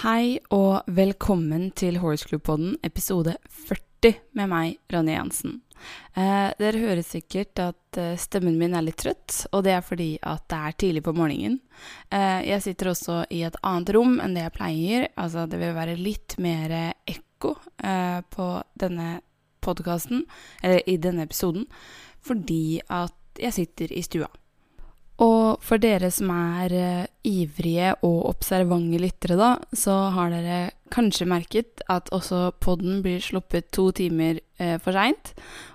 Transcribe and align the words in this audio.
Hei 0.00 0.38
og 0.56 0.86
velkommen 0.96 1.66
til 1.76 1.98
Horse 2.00 2.24
Club-podden, 2.24 2.78
episode 2.86 3.34
40 3.66 4.14
med 4.38 4.48
meg, 4.48 4.78
Ronny 4.88 5.12
Jansen. 5.12 5.58
Eh, 6.16 6.54
dere 6.56 6.80
hører 6.80 7.04
sikkert 7.04 7.60
at 7.60 7.98
eh, 8.00 8.14
stemmen 8.16 8.56
min 8.56 8.72
er 8.72 8.86
litt 8.86 8.96
trøtt, 9.02 9.42
og 9.52 9.66
det 9.66 9.74
er 9.76 9.84
fordi 9.84 10.08
at 10.24 10.46
det 10.48 10.62
er 10.70 10.78
tidlig 10.80 11.04
på 11.04 11.12
morgenen. 11.18 11.58
Eh, 12.08 12.48
jeg 12.48 12.64
sitter 12.64 12.94
også 12.94 13.18
i 13.28 13.42
et 13.44 13.60
annet 13.60 13.92
rom 13.92 14.16
enn 14.24 14.38
det 14.38 14.46
jeg 14.46 14.56
pleier, 14.56 15.06
altså 15.20 15.44
det 15.44 15.60
vil 15.60 15.76
være 15.76 16.00
litt 16.00 16.38
mer 16.40 16.78
ekko 17.04 17.58
eh, 17.84 18.24
på 18.24 18.50
denne 18.80 19.18
podkasten, 19.60 20.24
eller 20.64 20.80
i 20.88 20.96
denne 20.96 21.28
episoden, 21.28 21.68
fordi 22.24 22.80
at 22.88 23.36
jeg 23.36 23.58
sitter 23.60 23.92
i 23.92 24.08
stua. 24.08 24.32
Og 25.20 25.60
for 25.60 25.80
dere 25.80 26.08
som 26.14 26.30
er 26.32 26.72
uh, 26.72 27.08
ivrige 27.28 27.92
og 28.06 28.30
observante 28.30 29.00
lyttere, 29.02 29.36
da, 29.36 29.50
så 29.76 29.96
har 30.14 30.32
dere 30.32 30.60
kanskje 30.90 31.28
merket 31.28 31.82
at 31.92 32.08
også 32.16 32.48
podden 32.62 33.02
blir 33.04 33.20
sluppet 33.22 33.68
to 33.76 33.90
timer 33.96 34.40
uh, 34.62 34.78
for 34.80 34.96
seint. 34.96 35.34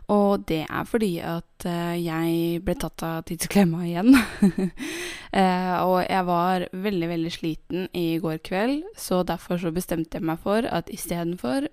Og 0.10 0.48
det 0.50 0.64
er 0.66 0.90
fordi 0.90 1.12
at 1.22 1.68
uh, 1.70 1.94
jeg 1.94 2.64
ble 2.66 2.78
tatt 2.82 3.06
av 3.06 3.22
tidsklemma 3.30 3.86
igjen. 3.86 4.18
og 5.86 5.98
jeg 6.08 6.26
var 6.26 6.68
veldig, 6.72 7.08
veldig 7.12 7.32
sliten 7.34 7.88
i 7.94 8.08
går 8.24 8.42
kveld, 8.46 8.86
så 8.98 9.22
derfor 9.28 9.62
så 9.62 9.74
bestemte 9.76 10.18
jeg 10.18 10.26
meg 10.26 10.42
for 10.42 10.66
at 10.66 10.90
istedenfor 10.94 11.68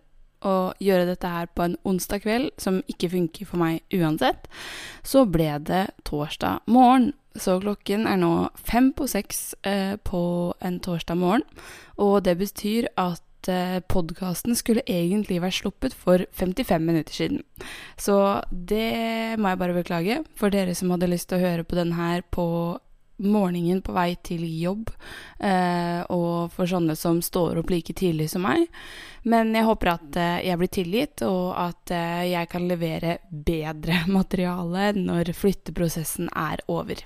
å 0.47 0.73
gjøre 0.83 1.09
dette 1.09 1.31
her 1.31 1.49
på 1.51 1.67
en 1.67 1.77
onsdag 1.89 2.25
kveld, 2.25 2.53
som 2.61 2.83
ikke 2.91 3.13
funker 3.13 3.49
for 3.49 3.63
meg 3.63 3.83
uansett, 3.95 4.49
så 5.07 5.25
ble 5.29 5.51
det 5.67 5.87
torsdag 6.09 6.63
morgen. 6.71 7.13
Så 7.39 7.57
klokken 7.63 8.05
er 8.05 8.19
nå 8.21 8.51
fem 8.61 8.91
på 8.93 9.07
seks 9.09 9.55
eh, 9.65 9.97
på 10.05 10.23
en 10.61 10.81
torsdag 10.85 11.17
morgen, 11.17 11.47
og 11.97 12.27
det 12.27 12.37
betyr 12.43 12.91
at 13.01 13.49
eh, 13.49 13.81
podkasten 13.89 14.57
skulle 14.59 14.85
egentlig 14.85 15.41
vært 15.41 15.63
sluppet 15.63 15.97
for 15.97 16.27
55 16.37 16.85
minutter 16.85 17.17
siden. 17.17 17.41
Så 17.97 18.43
det 18.53 19.39
må 19.41 19.49
jeg 19.49 19.63
bare 19.65 19.79
beklage 19.79 20.21
for 20.37 20.53
dere 20.53 20.77
som 20.77 20.93
hadde 20.93 21.09
lyst 21.09 21.31
til 21.31 21.41
å 21.41 21.47
høre 21.47 21.65
på 21.65 21.79
den 21.79 21.97
her 21.97 22.21
på 22.29 22.45
morgenen 23.17 23.83
på 23.85 23.95
vei 23.95 24.15
til 24.25 24.45
jobb, 24.47 24.91
eh, 25.39 26.03
og 26.13 26.53
for 26.55 26.71
sånne 26.71 26.97
som 26.99 27.21
står 27.23 27.61
opp 27.61 27.71
like 27.71 27.95
tidlig 27.99 28.31
som 28.33 28.47
meg. 28.47 28.67
Men 29.23 29.55
jeg 29.55 29.69
håper 29.69 29.93
at 29.95 30.19
eh, 30.19 30.39
jeg 30.49 30.61
blir 30.61 30.73
tilgitt, 30.73 31.25
og 31.27 31.53
at 31.61 31.95
eh, 31.95 32.23
jeg 32.33 32.51
kan 32.53 32.69
levere 32.69 33.19
bedre 33.31 34.05
materiale 34.19 34.93
når 34.99 35.35
flytteprosessen 35.39 36.33
er 36.35 36.65
over. 36.69 37.05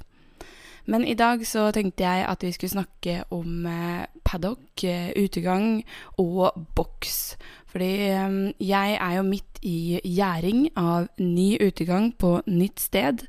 Men 0.87 1.05
i 1.05 1.15
dag 1.19 1.43
så 1.47 1.69
tenkte 1.75 2.07
jeg 2.07 2.27
at 2.31 2.45
vi 2.47 2.53
skulle 2.55 2.71
snakke 2.71 3.19
om 3.35 3.67
eh, 3.67 4.07
paddock, 4.25 4.85
eh, 4.85 5.11
utegang 5.19 5.83
og 6.23 6.55
boks. 6.79 7.37
Fordi 7.67 7.93
eh, 8.11 8.37
jeg 8.63 8.99
er 9.01 9.17
jo 9.19 9.27
midt 9.27 9.63
i 9.67 10.01
gjæring 10.05 10.69
av 10.79 11.09
ny 11.19 11.57
utegang 11.59 12.13
på 12.19 12.39
nytt 12.47 12.81
sted, 12.81 13.27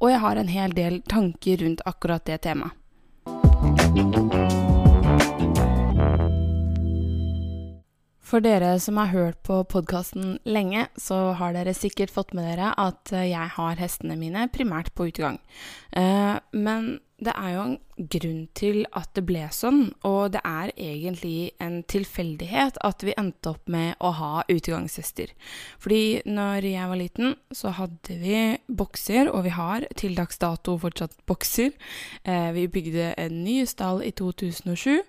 og 0.00 0.10
jeg 0.10 0.20
har 0.24 0.40
en 0.40 0.50
hel 0.50 0.74
del 0.76 1.02
tanker 1.06 1.62
rundt 1.62 1.86
akkurat 1.86 2.26
det 2.26 2.42
temaet. 2.48 2.74
For 8.26 8.42
dere 8.42 8.72
som 8.82 8.98
har 8.98 9.12
hørt 9.12 9.38
på 9.46 9.60
podkasten 9.70 10.40
lenge, 10.50 10.88
så 10.98 11.30
har 11.38 11.54
dere 11.54 11.76
sikkert 11.78 12.10
fått 12.10 12.34
med 12.34 12.48
dere 12.48 12.72
at 12.74 13.12
jeg 13.14 13.54
har 13.54 13.78
hestene 13.78 14.18
mine 14.18 14.48
primært 14.50 14.90
på 14.98 15.06
utegang. 15.12 15.38
Eh, 15.94 16.34
men 16.50 16.96
det 17.22 17.32
er 17.32 17.52
jo 17.54 17.60
en 17.62 17.76
grunn 18.12 18.40
til 18.58 18.82
at 18.98 19.08
det 19.16 19.22
ble 19.24 19.46
sånn, 19.54 19.86
og 20.04 20.34
det 20.34 20.42
er 20.44 20.72
egentlig 20.74 21.54
en 21.62 21.78
tilfeldighet 21.88 22.76
at 22.84 23.06
vi 23.06 23.14
endte 23.16 23.54
opp 23.54 23.70
med 23.72 23.94
å 24.04 24.10
ha 24.18 24.42
utegangshester. 24.50 25.30
Fordi 25.80 26.26
når 26.28 26.66
jeg 26.66 26.90
var 26.90 27.00
liten, 27.00 27.38
så 27.54 27.72
hadde 27.78 28.18
vi 28.20 28.42
bokser, 28.68 29.30
og 29.30 29.46
vi 29.46 29.54
har 29.56 29.86
til 29.96 30.18
dags 30.18 30.42
dato 30.42 30.76
fortsatt 30.82 31.16
bokser. 31.30 31.72
Eh, 32.26 32.50
vi 32.58 32.68
bygde 32.68 33.14
en 33.16 33.42
ny 33.46 33.62
stall 33.70 34.02
i 34.04 34.12
2007. 34.12 35.00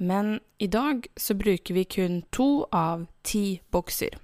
Men 0.00 0.40
i 0.58 0.66
dag 0.66 1.06
så 1.16 1.34
bruker 1.34 1.74
vi 1.74 1.84
kun 1.84 2.22
to 2.32 2.64
av 2.72 3.06
ti 3.22 3.60
bokser. 3.70 4.16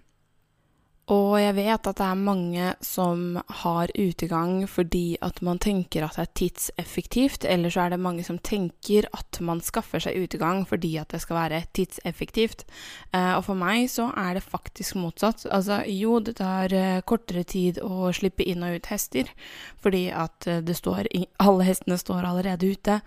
Og 1.06 1.36
jeg 1.38 1.54
vet 1.54 1.86
at 1.86 1.98
det 2.00 2.02
er 2.02 2.18
mange 2.18 2.70
som 2.82 3.36
har 3.60 3.92
utegang 3.94 4.64
fordi 4.66 5.14
at 5.22 5.38
man 5.46 5.60
tenker 5.62 6.02
at 6.02 6.16
det 6.18 6.24
er 6.24 6.32
tidseffektivt, 6.40 7.46
eller 7.46 7.70
så 7.70 7.84
er 7.84 7.94
det 7.94 8.00
mange 8.02 8.24
som 8.26 8.40
tenker 8.42 9.06
at 9.14 9.38
man 9.38 9.62
skaffer 9.62 10.02
seg 10.02 10.18
utegang 10.18 10.64
fordi 10.66 10.96
at 10.98 11.14
det 11.14 11.20
skal 11.22 11.38
være 11.38 11.62
tidseffektivt. 11.78 12.66
Eh, 13.14 13.36
og 13.36 13.44
for 13.46 13.60
meg 13.60 13.86
så 13.92 14.08
er 14.18 14.34
det 14.34 14.42
faktisk 14.42 14.98
motsatt. 14.98 15.46
Altså 15.46 15.84
jo, 15.86 16.18
det 16.18 16.40
tar 16.42 16.74
eh, 16.74 16.98
kortere 17.06 17.46
tid 17.46 17.78
å 17.86 18.10
slippe 18.10 18.42
inn 18.42 18.66
og 18.66 18.80
ut 18.80 18.90
hester, 18.90 19.30
fordi 19.78 20.08
at 20.10 20.50
eh, 20.50 20.62
det 20.66 20.74
står 20.74 21.06
Alle 21.46 21.68
hestene 21.68 22.00
står 22.00 22.26
allerede 22.26 22.66
ute. 22.66 23.00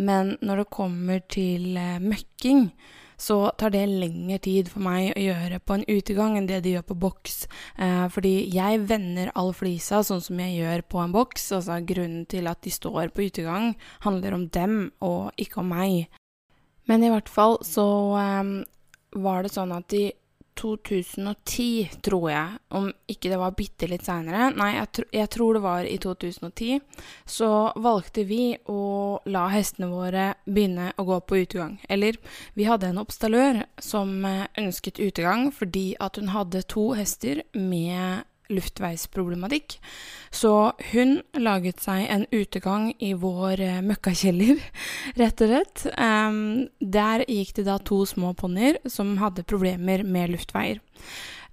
Men 0.00 0.38
når 0.40 0.62
det 0.62 0.72
kommer 0.72 1.20
til 1.28 1.76
møkking, 2.00 2.70
så 3.24 3.38
tar 3.58 3.72
det 3.72 3.84
lengre 3.88 4.38
tid 4.44 4.68
for 4.72 4.84
meg 4.84 5.12
å 5.14 5.22
gjøre 5.22 5.60
på 5.64 5.78
en 5.78 5.86
utegang 5.88 6.36
enn 6.38 6.48
det 6.50 6.60
de 6.64 6.74
gjør 6.74 6.86
på 6.90 6.98
boks. 7.06 7.38
Eh, 7.80 8.04
fordi 8.12 8.34
jeg 8.52 8.82
vender 8.90 9.32
all 9.38 9.54
flisa 9.56 10.02
sånn 10.04 10.22
som 10.24 10.42
jeg 10.42 10.58
gjør 10.58 10.84
på 10.92 11.00
en 11.00 11.14
boks. 11.14 11.48
Altså 11.56 11.80
grunnen 11.88 12.26
til 12.30 12.50
at 12.50 12.60
de 12.66 12.74
står 12.74 13.14
på 13.14 13.28
utegang, 13.28 13.72
handler 14.04 14.36
om 14.36 14.48
dem 14.52 14.76
og 15.04 15.32
ikke 15.40 15.62
om 15.64 15.72
meg. 15.72 16.10
Men 16.90 17.04
i 17.04 17.12
hvert 17.12 17.30
fall 17.32 17.58
så 17.64 17.86
eh, 18.20 18.52
var 19.24 19.44
det 19.44 19.54
sånn 19.54 19.72
at 19.72 19.88
de 19.94 20.10
2010, 20.58 21.90
tror 22.04 22.26
jeg, 22.30 22.58
om 22.74 22.88
ikke 23.10 23.30
det 23.32 23.38
var 23.40 23.56
bitte 23.58 23.88
litt 23.90 24.06
seinere, 24.06 24.50
nei, 24.54 24.70
jeg, 24.76 24.90
tr 24.96 25.06
jeg, 25.14 25.30
tror 25.34 25.58
det 25.58 25.62
var 25.64 25.88
i 25.88 25.96
2010, 26.02 26.80
så 27.26 27.50
valgte 27.82 28.26
vi 28.28 28.42
å 28.70 29.20
la 29.30 29.46
hestene 29.52 29.90
våre 29.92 30.26
begynne 30.46 30.92
å 30.96 31.06
gå 31.08 31.20
på 31.26 31.40
utegang. 31.44 31.78
Eller 31.88 32.18
vi 32.54 32.68
hadde 32.68 32.92
en 32.92 33.02
oppstallør 33.02 33.64
som 33.82 34.16
eh, 34.28 34.46
ønsket 34.60 35.02
utegang 35.02 35.50
fordi 35.54 35.92
at 36.02 36.20
hun 36.20 36.30
hadde 36.34 36.64
to 36.70 36.92
hester 36.98 37.42
med 37.52 38.24
luftveisproblematikk. 38.52 39.78
Så 40.34 40.72
hun 40.92 41.16
laget 41.38 41.82
seg 41.84 42.06
en 42.10 42.26
utegang 42.32 42.90
i 42.98 43.12
vår 43.18 43.62
eh, 43.62 43.80
møkkakjeller, 43.86 44.60
rett 45.20 45.44
og 45.44 45.52
slett. 45.52 45.86
Um, 45.94 46.66
der 46.80 47.24
gikk 47.28 47.54
det 47.60 47.68
da 47.68 47.78
to 47.78 48.02
små 48.08 48.34
ponnier 48.38 48.80
som 48.90 49.16
hadde 49.22 49.46
problemer 49.46 50.04
med 50.04 50.34
luftveier. 50.34 50.82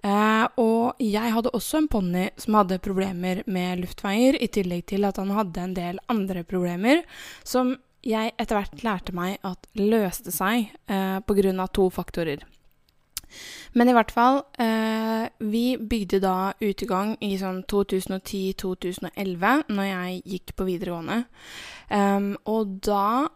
Uh, 0.02 0.48
og 0.58 1.02
jeg 1.04 1.30
hadde 1.30 1.54
også 1.54 1.84
en 1.84 1.92
ponni 1.92 2.26
som 2.42 2.58
hadde 2.58 2.82
problemer 2.82 3.44
med 3.46 3.84
luftveier, 3.84 4.40
i 4.42 4.50
tillegg 4.50 4.88
til 4.90 5.06
at 5.06 5.22
han 5.22 5.30
hadde 5.36 5.62
en 5.62 5.78
del 5.78 6.02
andre 6.10 6.42
problemer 6.48 7.04
som 7.46 7.76
jeg 8.02 8.34
etter 8.40 8.58
hvert 8.58 8.84
lærte 8.86 9.14
meg 9.14 9.38
at 9.46 9.68
løste 9.78 10.34
seg 10.34 10.72
eh, 10.90 11.20
pga. 11.22 11.68
to 11.70 11.90
faktorer. 11.94 12.42
Men 13.74 13.90
i 13.92 13.96
hvert 13.96 14.12
fall, 14.14 14.42
eh, 14.62 15.28
vi 15.40 15.78
bygde 15.78 16.22
da 16.24 16.54
utegang 16.62 17.16
i 17.24 17.34
sånn 17.42 17.64
2010-2011, 17.72 19.64
når 19.70 19.90
jeg 19.92 20.22
gikk 20.36 20.56
på 20.56 20.68
videregående. 20.70 21.24
Um, 21.92 22.34
og 22.50 22.80
da 22.86 23.30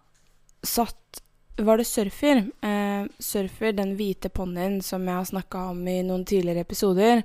satt 0.65 1.21
var 1.57 1.79
det 1.79 1.87
Surfer. 1.87 2.43
Eh, 2.61 3.07
surfer, 3.19 3.71
den 3.71 3.95
hvite 3.95 4.29
ponnien 4.29 4.81
som 4.83 5.05
jeg 5.07 5.15
har 5.15 5.27
snakka 5.29 5.69
om 5.71 5.87
i 5.87 6.01
noen 6.03 6.25
tidligere 6.27 6.65
episoder, 6.65 7.23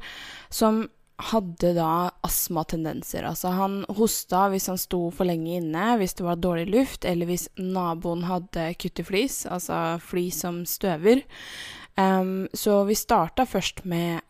som 0.50 0.84
hadde 1.20 1.74
da 1.76 2.10
astmatendenser. 2.24 3.26
Altså 3.28 3.52
han 3.56 3.82
hosta 3.96 4.46
hvis 4.52 4.70
han 4.70 4.80
sto 4.80 5.02
for 5.14 5.28
lenge 5.28 5.58
inne, 5.58 5.96
hvis 6.00 6.16
det 6.18 6.26
var 6.26 6.40
dårlig 6.40 6.70
luft, 6.70 7.04
eller 7.04 7.28
hvis 7.28 7.48
naboen 7.58 8.24
hadde 8.28 8.70
kutteflis, 8.80 9.42
altså 9.50 9.98
flis 10.04 10.40
som 10.44 10.62
støver. 10.68 11.24
Um, 12.00 12.48
så 12.56 12.82
vi 12.88 12.96
starta 12.98 13.44
først 13.48 13.84
med 13.88 14.20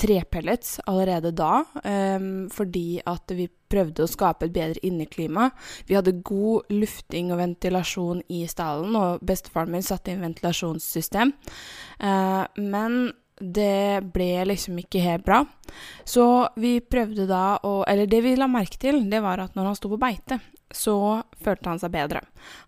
trepellets 0.00 0.78
allerede 0.88 1.32
da, 1.36 1.64
um, 1.84 2.48
fordi 2.52 3.00
at 3.06 3.32
vi 3.36 3.48
prøvde 3.70 4.04
å 4.04 4.10
skape 4.10 4.48
et 4.48 4.54
bedre 4.54 4.82
inneklima. 4.86 5.50
Vi 5.86 5.96
hadde 5.98 6.20
god 6.26 6.70
lufting 6.72 7.30
og 7.34 7.40
ventilasjon 7.42 8.22
i 8.32 8.44
stallen, 8.50 8.96
og 8.96 9.24
bestefaren 9.26 9.72
min 9.74 9.86
satte 9.86 10.12
inn 10.12 10.24
ventilasjonssystem. 10.24 11.34
Uh, 12.00 12.46
men 12.58 13.12
det 13.40 14.04
ble 14.12 14.44
liksom 14.44 14.78
ikke 14.82 15.02
helt 15.02 15.24
bra. 15.24 15.40
Så 16.04 16.24
vi 16.60 16.78
prøvde 16.80 17.26
da 17.30 17.58
å 17.64 17.84
Eller 17.88 18.06
det 18.06 18.20
vi 18.24 18.36
la 18.36 18.48
merke 18.50 18.78
til, 18.78 19.02
det 19.10 19.22
var 19.24 19.40
at 19.40 19.56
når 19.56 19.70
han 19.70 19.78
sto 19.78 19.88
på 19.88 20.00
beite, 20.00 20.40
så 20.70 21.22
følte 21.40 21.72
han 21.72 21.80
seg 21.82 21.90
bedre. 21.94 22.20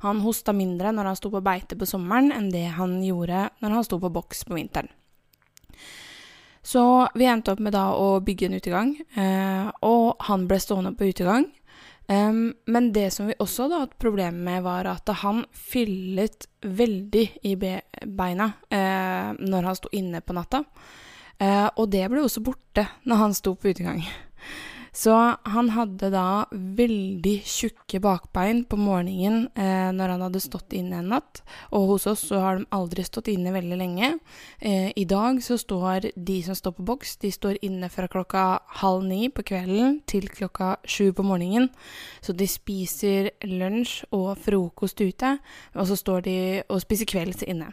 Han 0.02 0.22
hosta 0.24 0.52
mindre 0.52 0.92
når 0.92 1.12
han 1.12 1.18
sto 1.18 1.30
på 1.30 1.42
beite 1.44 1.78
på 1.78 1.86
sommeren, 1.86 2.32
enn 2.32 2.50
det 2.50 2.66
han 2.78 2.98
gjorde 3.04 3.48
når 3.62 3.76
han 3.78 3.86
sto 3.86 4.00
på 4.02 4.10
boks 4.10 4.44
på 4.48 4.58
vinteren. 4.58 4.90
Så 6.62 7.08
vi 7.18 7.26
endte 7.26 7.52
opp 7.52 7.62
med 7.62 7.74
da 7.74 7.88
å 7.98 8.20
bygge 8.22 8.46
en 8.46 8.54
utegang, 8.54 8.92
eh, 9.18 9.70
og 9.82 10.22
han 10.28 10.46
ble 10.46 10.60
stående 10.62 10.94
på 10.94 11.08
utegang. 11.10 11.48
Um, 12.08 12.54
men 12.66 12.90
det 12.92 13.10
som 13.14 13.28
vi 13.30 13.36
også 13.38 13.66
hadde 13.66 13.80
hatt 13.84 13.98
problemer 14.02 14.38
med, 14.38 14.64
var 14.64 14.88
at 14.90 15.08
han 15.22 15.44
fyllet 15.54 16.48
veldig 16.62 17.24
i 17.46 17.54
be 17.56 17.76
beina 18.06 18.50
uh, 18.72 19.30
når 19.38 19.68
han 19.70 19.78
sto 19.78 19.92
inne 19.94 20.20
på 20.20 20.36
natta. 20.36 20.64
Uh, 21.42 21.68
og 21.78 21.88
det 21.90 22.04
ble 22.10 22.24
også 22.24 22.42
borte 22.44 22.84
når 23.08 23.22
han 23.22 23.36
sto 23.38 23.54
på 23.54 23.72
utegang. 23.72 24.02
Så 24.92 25.12
han 25.48 25.70
hadde 25.72 26.10
da 26.12 26.44
veldig 26.52 27.38
tjukke 27.48 27.96
bakbein 28.04 28.60
på 28.68 28.76
morgenen 28.76 29.46
eh, 29.56 29.88
når 29.88 30.12
han 30.12 30.24
hadde 30.26 30.42
stått 30.44 30.74
inne 30.76 30.98
en 31.00 31.08
natt. 31.14 31.40
Og 31.72 31.94
hos 31.94 32.04
oss 32.10 32.26
så 32.28 32.42
har 32.44 32.58
de 32.58 32.66
aldri 32.76 33.04
stått 33.06 33.30
inne 33.32 33.54
veldig 33.54 33.78
lenge. 33.80 34.10
Eh, 34.60 34.90
I 34.92 35.06
dag 35.08 35.40
så 35.40 35.56
står 35.56 36.10
de 36.12 36.36
som 36.44 36.58
står 36.58 36.76
på 36.76 36.84
boks, 36.92 37.16
de 37.24 37.32
står 37.32 37.56
inne 37.64 37.88
fra 37.92 38.04
klokka 38.12 38.44
halv 38.82 39.06
ni 39.08 39.30
på 39.32 39.46
kvelden 39.48 40.02
til 40.04 40.28
klokka 40.28 40.74
sju 40.84 41.08
på 41.16 41.24
morgenen. 41.24 41.70
Så 42.20 42.36
de 42.36 42.48
spiser 42.50 43.30
lunsj 43.48 44.02
og 44.12 44.34
frokost 44.44 45.00
ute, 45.00 45.38
og 45.72 45.88
så 45.88 45.96
står 45.96 46.28
de 46.28 46.36
og 46.68 46.84
spiser 46.84 47.08
kvelds 47.08 47.46
inne. 47.48 47.72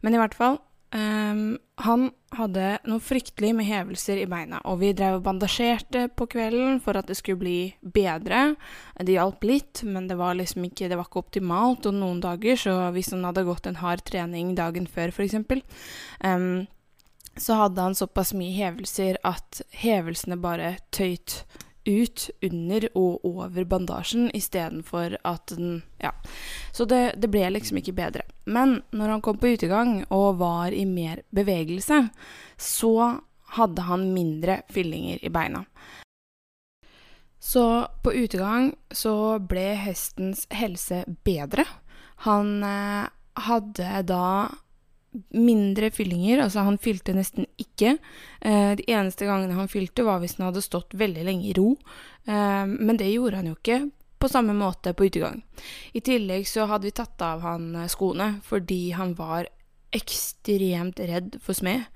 Men 0.00 0.16
i 0.16 0.24
hvert 0.24 0.36
fall, 0.38 0.56
Um, 0.94 1.58
han 1.82 2.06
hadde 2.36 2.76
noe 2.86 3.02
fryktelig 3.02 3.50
med 3.58 3.66
hevelser 3.68 4.20
i 4.22 4.28
beina, 4.30 4.60
og 4.70 4.78
vi 4.80 4.92
drev 4.96 5.18
og 5.18 5.24
bandasjerte 5.26 6.06
på 6.16 6.28
kvelden 6.30 6.78
for 6.84 6.96
at 6.96 7.10
det 7.10 7.18
skulle 7.18 7.40
bli 7.42 7.58
bedre. 7.80 8.54
Det 8.96 9.16
hjalp 9.16 9.44
litt, 9.44 9.82
men 9.84 10.06
det 10.08 10.16
var 10.20 10.38
liksom 10.38 10.68
ikke, 10.68 10.88
det 10.88 10.98
var 10.98 11.08
ikke 11.08 11.24
optimalt. 11.24 11.88
Og 11.90 11.98
noen 11.98 12.22
dager, 12.24 12.56
så 12.60 12.78
hvis 12.94 13.12
han 13.12 13.26
hadde 13.26 13.44
gått 13.48 13.68
en 13.68 13.82
hard 13.82 14.06
trening 14.08 14.54
dagen 14.58 14.88
før, 14.88 15.12
f.eks., 15.12 15.36
um, 16.24 16.66
så 17.36 17.58
hadde 17.60 17.82
han 17.84 17.96
såpass 17.98 18.32
mye 18.32 18.54
hevelser 18.56 19.18
at 19.26 19.60
hevelsene 19.82 20.38
bare 20.40 20.78
tøyt 20.94 21.42
ut 21.86 22.30
under 22.42 22.88
og 22.94 23.24
over 23.24 23.64
bandasjen 23.64 24.30
istedenfor 24.34 25.16
at 25.24 25.54
den 25.54 25.82
Ja. 26.02 26.12
Så 26.72 26.84
det, 26.84 27.14
det, 27.16 27.30
ble 27.30 27.48
liksom 27.50 27.78
ikke 27.80 27.96
bedre. 27.96 28.22
Men 28.44 28.82
når 28.92 29.08
han 29.08 29.22
kom 29.24 29.38
på 29.38 29.54
utegang 29.54 30.04
og 30.10 30.38
var 30.38 30.74
i 30.74 30.84
mer 30.84 31.22
bevegelse, 31.30 32.08
så 32.58 33.20
hadde 33.56 33.86
han 33.86 34.12
mindre 34.12 34.60
fyllinger 34.68 35.22
i 35.22 35.32
beina. 35.32 35.64
Så 37.40 37.86
på 38.02 38.12
utegang 38.12 38.74
så 38.90 39.38
ble 39.38 39.74
hestens 39.78 40.46
helse 40.50 41.04
bedre. 41.24 41.64
Han 42.26 42.64
eh, 42.64 43.06
hadde 43.46 44.02
da 44.08 44.48
mindre 45.34 45.90
fyllinger. 45.94 46.42
Altså, 46.44 46.64
han 46.66 46.78
fylte 46.82 47.14
nesten 47.16 47.48
ikke. 47.60 47.96
Eh, 48.40 48.72
de 48.78 48.86
eneste 48.92 49.28
gangene 49.28 49.56
han 49.58 49.70
fylte, 49.70 50.04
var 50.06 50.22
hvis 50.22 50.38
han 50.38 50.48
hadde 50.50 50.64
stått 50.64 50.96
veldig 50.98 51.26
lenge 51.26 51.50
i 51.50 51.54
ro. 51.56 51.74
Eh, 52.26 52.64
men 52.66 52.96
det 53.00 53.12
gjorde 53.12 53.42
han 53.42 53.50
jo 53.50 53.56
ikke 53.58 53.82
på 54.16 54.30
samme 54.32 54.54
måte 54.56 54.94
på 54.96 55.10
utegang. 55.10 55.42
I 55.92 56.00
tillegg 56.04 56.48
så 56.48 56.64
hadde 56.70 56.88
vi 56.88 56.96
tatt 56.96 57.20
av 57.24 57.44
han 57.44 57.74
eh, 57.76 57.90
skoene 57.92 58.36
fordi 58.46 58.90
han 58.96 59.14
var 59.18 59.50
ekstremt 59.96 60.98
redd 61.08 61.36
for 61.40 61.56
smed. 61.56 61.86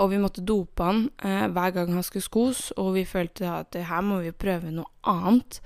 Og 0.00 0.06
vi 0.10 0.18
måtte 0.18 0.42
dope 0.42 0.82
han 0.82 1.02
hver 1.20 1.74
gang 1.76 1.92
han 1.94 2.02
skulle 2.02 2.24
skos, 2.24 2.62
og 2.80 2.94
vi 2.96 3.04
følte 3.06 3.44
at 3.46 3.76
her 3.86 4.00
må 4.02 4.16
vi 4.24 4.32
prøve 4.34 4.72
noe 4.74 4.88
annet. 5.06 5.60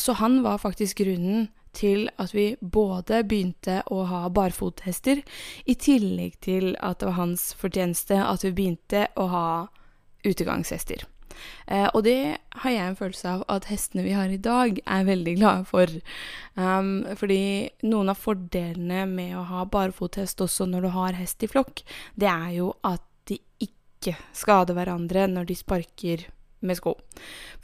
Så 0.00 0.16
han 0.18 0.40
var 0.42 0.58
faktisk 0.64 1.04
grunnen 1.04 1.44
til 1.76 2.08
at 2.22 2.34
vi 2.34 2.54
både 2.60 3.22
begynte 3.28 3.80
å 3.92 4.04
ha 4.10 4.26
barfothester, 4.32 5.22
i 5.64 5.74
tillegg 5.74 6.38
til 6.44 6.72
at 6.80 7.00
det 7.00 7.10
var 7.10 7.18
hans 7.20 7.50
fortjeneste 7.58 8.20
at 8.22 8.46
vi 8.46 8.54
begynte 8.56 9.08
å 9.20 9.28
ha 9.32 9.48
utegangshester. 10.24 11.04
Eh, 11.66 11.86
og 11.94 12.04
det 12.06 12.36
har 12.62 12.70
jeg 12.70 12.88
en 12.88 12.98
følelse 12.98 13.30
av 13.30 13.44
at 13.52 13.68
hestene 13.70 14.04
vi 14.06 14.14
har 14.16 14.30
i 14.30 14.40
dag, 14.40 14.78
er 14.86 15.08
veldig 15.08 15.36
glade 15.38 15.68
for. 15.68 15.90
Um, 16.54 17.02
fordi 17.18 17.70
noen 17.86 18.12
av 18.12 18.20
fordelene 18.20 19.04
med 19.10 19.34
å 19.38 19.46
ha 19.48 19.64
barfothest 19.66 20.40
også 20.44 20.68
når 20.70 20.86
du 20.86 20.92
har 20.94 21.18
hest 21.18 21.42
i 21.44 21.50
flokk, 21.50 21.82
det 22.14 22.30
er 22.30 22.50
jo 22.60 22.72
at 22.86 23.04
de 23.28 23.40
ikke 23.64 24.16
skader 24.36 24.76
hverandre 24.76 25.26
når 25.32 25.48
de 25.48 25.58
sparker 25.58 26.28
med 26.64 26.78
sko. 26.78 26.94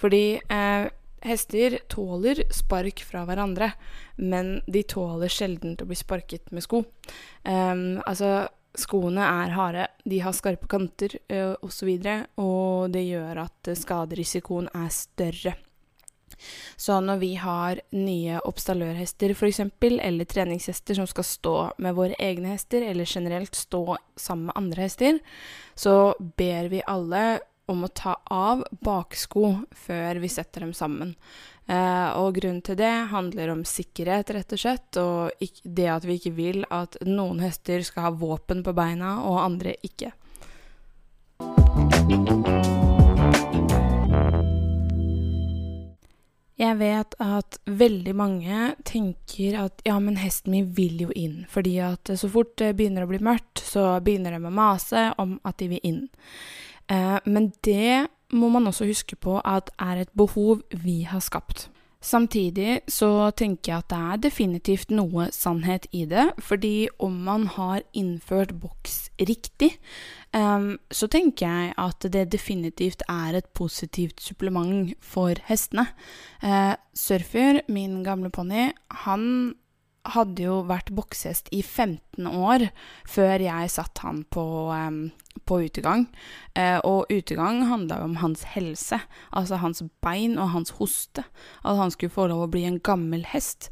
Fordi 0.01 0.25
eh, 0.41 0.89
Hester 1.21 1.79
tåler 1.93 2.43
spark 2.55 3.03
fra 3.05 3.27
hverandre, 3.29 3.73
men 4.17 4.59
de 4.67 4.83
tåler 4.89 5.33
sjelden 5.33 5.77
å 5.81 5.89
bli 5.89 5.99
sparket 5.99 6.51
med 6.55 6.65
sko. 6.65 6.85
Um, 7.45 8.01
altså, 8.09 8.49
skoene 8.79 9.25
er 9.27 9.57
harde, 9.57 9.89
de 10.09 10.21
har 10.25 10.37
skarpe 10.37 10.69
kanter 10.71 11.19
osv., 11.61 11.91
og, 11.91 12.05
så 12.07 12.15
og 12.41 12.95
det 12.95 13.05
gjør 13.09 13.45
at 13.45 13.75
skaderisikoen 13.77 14.71
er 14.73 14.89
større. 14.95 15.57
Så 16.77 17.01
når 17.05 17.19
vi 17.21 17.35
har 17.37 17.81
nye 17.93 18.41
oppstallørhester 18.49 19.35
f.eks., 19.35 19.61
eller 19.61 20.25
treningshester 20.25 20.97
som 20.97 21.09
skal 21.11 21.27
stå 21.27 21.57
med 21.85 21.97
våre 21.99 22.17
egne 22.19 22.55
hester, 22.55 22.87
eller 22.87 23.05
generelt 23.05 23.55
stå 23.55 23.99
sammen 24.17 24.49
med 24.49 24.57
andre 24.57 24.87
hester, 24.87 25.21
så 25.75 26.15
ber 26.19 26.71
vi 26.73 26.85
alle 26.87 27.41
om 27.71 27.87
å 27.87 27.93
ta 27.95 28.17
av 28.35 28.65
baksko 28.85 29.45
før 29.87 30.21
vi 30.23 30.31
setter 30.33 30.67
dem 30.67 30.75
sammen. 30.77 31.15
Eh, 31.71 32.09
og 32.19 32.35
grunnen 32.41 32.63
til 32.67 32.79
det 32.81 32.93
handler 33.13 33.53
om 33.53 33.63
sikkerhet, 33.69 34.33
rett 34.35 34.57
og 34.57 34.63
slett, 34.63 34.99
og 34.99 35.45
det 35.63 35.87
at 35.93 36.07
vi 36.09 36.19
ikke 36.19 36.35
vil 36.35 36.65
at 36.75 36.99
noen 37.07 37.43
hester 37.45 37.85
skal 37.87 38.09
ha 38.09 38.17
våpen 38.19 38.65
på 38.67 38.75
beina, 38.75 39.21
og 39.29 39.39
andre 39.45 39.77
ikke. 39.87 40.11
Jeg 46.61 46.77
vet 46.77 47.15
at 47.25 47.57
veldig 47.65 48.13
mange 48.19 48.57
tenker 48.85 49.55
at 49.63 49.79
ja, 49.87 49.95
men 50.03 50.19
hesten 50.21 50.53
min 50.53 50.67
vil 50.77 51.07
jo 51.07 51.15
inn. 51.17 51.47
Fordi 51.49 51.79
at 51.87 52.11
så 52.21 52.29
fort 52.29 52.53
det 52.61 52.75
begynner 52.77 53.07
å 53.07 53.09
bli 53.09 53.21
mørkt, 53.25 53.63
så 53.65 53.95
begynner 54.05 54.37
de 54.37 54.43
å 54.45 54.53
mase 54.53 55.07
om 55.23 55.39
at 55.41 55.57
de 55.63 55.71
vil 55.71 55.87
inn. 55.89 56.03
Eh, 56.91 57.19
men 57.25 57.53
det 57.65 58.07
må 58.33 58.49
man 58.49 58.67
også 58.67 58.87
huske 58.87 59.17
på 59.17 59.41
at 59.45 59.71
er 59.79 60.03
et 60.03 60.13
behov 60.17 60.63
vi 60.85 61.03
har 61.03 61.23
skapt. 61.23 61.71
Samtidig 62.01 62.81
så 62.89 63.29
tenker 63.37 63.73
jeg 63.73 63.83
at 63.83 63.91
det 63.93 63.99
er 63.99 64.21
definitivt 64.25 64.93
noe 64.95 65.27
sannhet 65.37 65.85
i 65.93 66.07
det, 66.09 66.31
fordi 66.41 66.89
om 66.99 67.19
man 67.27 67.45
har 67.45 67.83
innført 67.93 68.55
boks 68.61 69.11
riktig, 69.21 69.75
um, 70.33 70.79
så 70.89 71.11
tenker 71.13 71.45
jeg 71.45 71.75
at 71.77 72.07
det 72.09 72.31
definitivt 72.33 73.05
er 73.05 73.37
et 73.37 73.51
positivt 73.53 74.23
supplement 74.25 74.95
for 75.05 75.37
hestene. 75.45 75.91
Uh, 76.41 76.73
Surfer, 76.97 77.61
min 77.69 78.01
gamle 78.05 78.33
ponni, 78.33 78.71
han 79.05 79.55
hadde 80.09 80.47
jo 80.47 80.61
vært 80.69 80.93
boksehest 80.97 81.51
i 81.53 81.61
15 81.63 82.27
år 82.27 82.69
før 83.09 83.43
jeg 83.45 83.73
satt 83.73 84.01
han 84.05 84.23
på, 84.33 84.45
på 85.49 85.59
utegang. 85.67 86.07
Uh, 86.57 86.79
og 86.87 87.13
utegang 87.13 87.67
handla 87.69 88.01
jo 88.01 88.09
om 88.09 88.17
hans 88.23 88.47
helse, 88.55 89.01
altså 89.37 89.61
hans 89.61 89.85
bein 90.05 90.39
og 90.41 90.55
hans 90.55 90.77
hoste. 90.81 91.27
At 91.65 91.77
han 91.81 91.93
skulle 91.93 92.15
få 92.15 92.31
lov 92.33 92.47
å 92.47 92.53
bli 92.53 92.65
en 92.69 92.81
gammel 92.81 93.27
hest. 93.29 93.71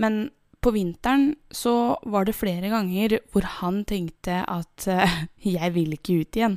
Men 0.00 0.30
på 0.66 0.72
vinteren 0.74 1.28
så 1.54 2.00
var 2.02 2.26
det 2.26 2.34
flere 2.34 2.66
ganger 2.72 3.20
hvor 3.30 3.44
han 3.60 3.84
tenkte 3.86 4.40
at 4.50 4.86
uh, 4.90 5.18
jeg 5.56 5.70
vil 5.76 5.94
ikke 5.94 6.16
ut 6.22 6.38
igjen. 6.38 6.56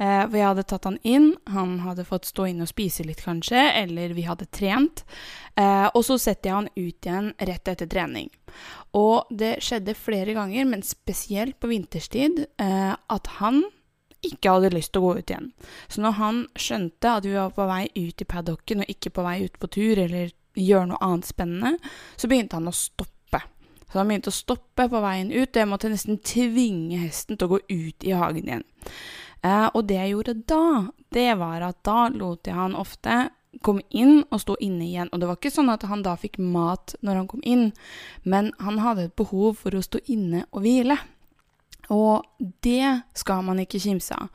Uh, 0.00 0.24
for 0.24 0.38
jeg 0.38 0.48
hadde 0.48 0.64
tatt 0.70 0.88
han 0.88 0.96
inn, 1.04 1.28
han 1.52 1.76
hadde 1.84 2.06
fått 2.08 2.30
stå 2.30 2.48
inne 2.48 2.64
og 2.64 2.72
spise 2.72 3.04
litt 3.04 3.20
kanskje, 3.24 3.60
eller 3.82 4.16
vi 4.16 4.24
hadde 4.24 4.48
trent. 4.48 5.04
Uh, 5.60 5.90
og 5.92 6.00
så 6.08 6.16
setter 6.22 6.50
jeg 6.50 6.56
han 6.56 6.72
ut 6.72 7.10
igjen 7.10 7.30
rett 7.50 7.72
etter 7.74 7.90
trening. 7.90 8.32
Og 8.96 9.28
det 9.28 9.58
skjedde 9.66 9.96
flere 9.98 10.32
ganger, 10.36 10.64
men 10.70 10.86
spesielt 10.86 11.58
på 11.60 11.68
vinterstid, 11.72 12.46
at 12.56 13.30
han 13.40 13.64
ikke 14.24 14.54
hadde 14.54 14.70
lyst 14.72 14.94
til 14.94 15.02
å 15.02 15.08
gå 15.08 15.18
ut 15.18 15.32
igjen. 15.32 15.50
Så 15.90 16.00
når 16.00 16.16
han 16.20 16.40
skjønte 16.54 17.16
at 17.18 17.26
vi 17.26 17.34
var 17.34 17.52
på 17.52 17.66
vei 17.68 17.82
ut 17.92 18.22
i 18.22 18.28
paddocken 18.30 18.84
og 18.84 18.94
ikke 18.94 19.12
på 19.18 19.26
vei 19.26 19.40
ut 19.44 19.58
på 19.60 19.70
tur 19.74 20.00
eller 20.06 20.32
gjøre 20.54 20.90
noe 20.92 21.02
annet 21.02 21.28
spennende, 21.28 21.92
så 22.16 22.30
begynte 22.30 22.58
han 22.58 22.70
å 22.70 22.76
stoppe 22.76 23.10
så 23.94 24.00
han 24.00 24.08
begynte 24.10 24.32
å 24.32 24.34
stoppe 24.34 24.88
på 24.90 25.00
veien 25.04 25.28
ut, 25.30 25.52
og 25.52 25.60
jeg 25.60 25.70
måtte 25.70 25.88
nesten 25.92 26.16
tvinge 26.26 26.98
hesten 26.98 27.38
til 27.38 27.46
å 27.46 27.52
gå 27.52 27.60
ut 27.70 28.02
i 28.02 28.10
hagen 28.18 28.48
igjen. 28.48 28.64
Eh, 29.46 29.68
og 29.70 29.84
det 29.86 30.00
jeg 30.00 30.10
gjorde 30.16 30.34
da, 30.50 30.64
det 31.14 31.28
var 31.38 31.62
at 31.62 31.78
da 31.86 32.08
lot 32.10 32.50
jeg 32.50 32.58
han 32.58 32.74
ofte 32.74 33.28
komme 33.62 33.86
inn 33.94 34.24
og 34.34 34.42
stå 34.42 34.56
inne 34.66 34.82
igjen. 34.88 35.12
Og 35.14 35.22
det 35.22 35.30
var 35.30 35.38
ikke 35.38 35.54
sånn 35.54 35.70
at 35.70 35.86
han 35.86 36.02
da 36.02 36.16
fikk 36.18 36.40
mat 36.42 36.96
når 37.06 37.20
han 37.20 37.30
kom 37.30 37.46
inn, 37.46 37.68
men 38.26 38.50
han 38.58 38.82
hadde 38.82 39.06
et 39.06 39.14
behov 39.14 39.60
for 39.62 39.78
å 39.78 39.84
stå 39.86 40.02
inne 40.10 40.42
og 40.50 40.66
hvile. 40.66 40.98
Og 41.94 42.26
det 42.66 43.04
skal 43.14 43.46
man 43.46 43.62
ikke 43.62 43.78
kimse 43.86 44.18
av 44.18 44.34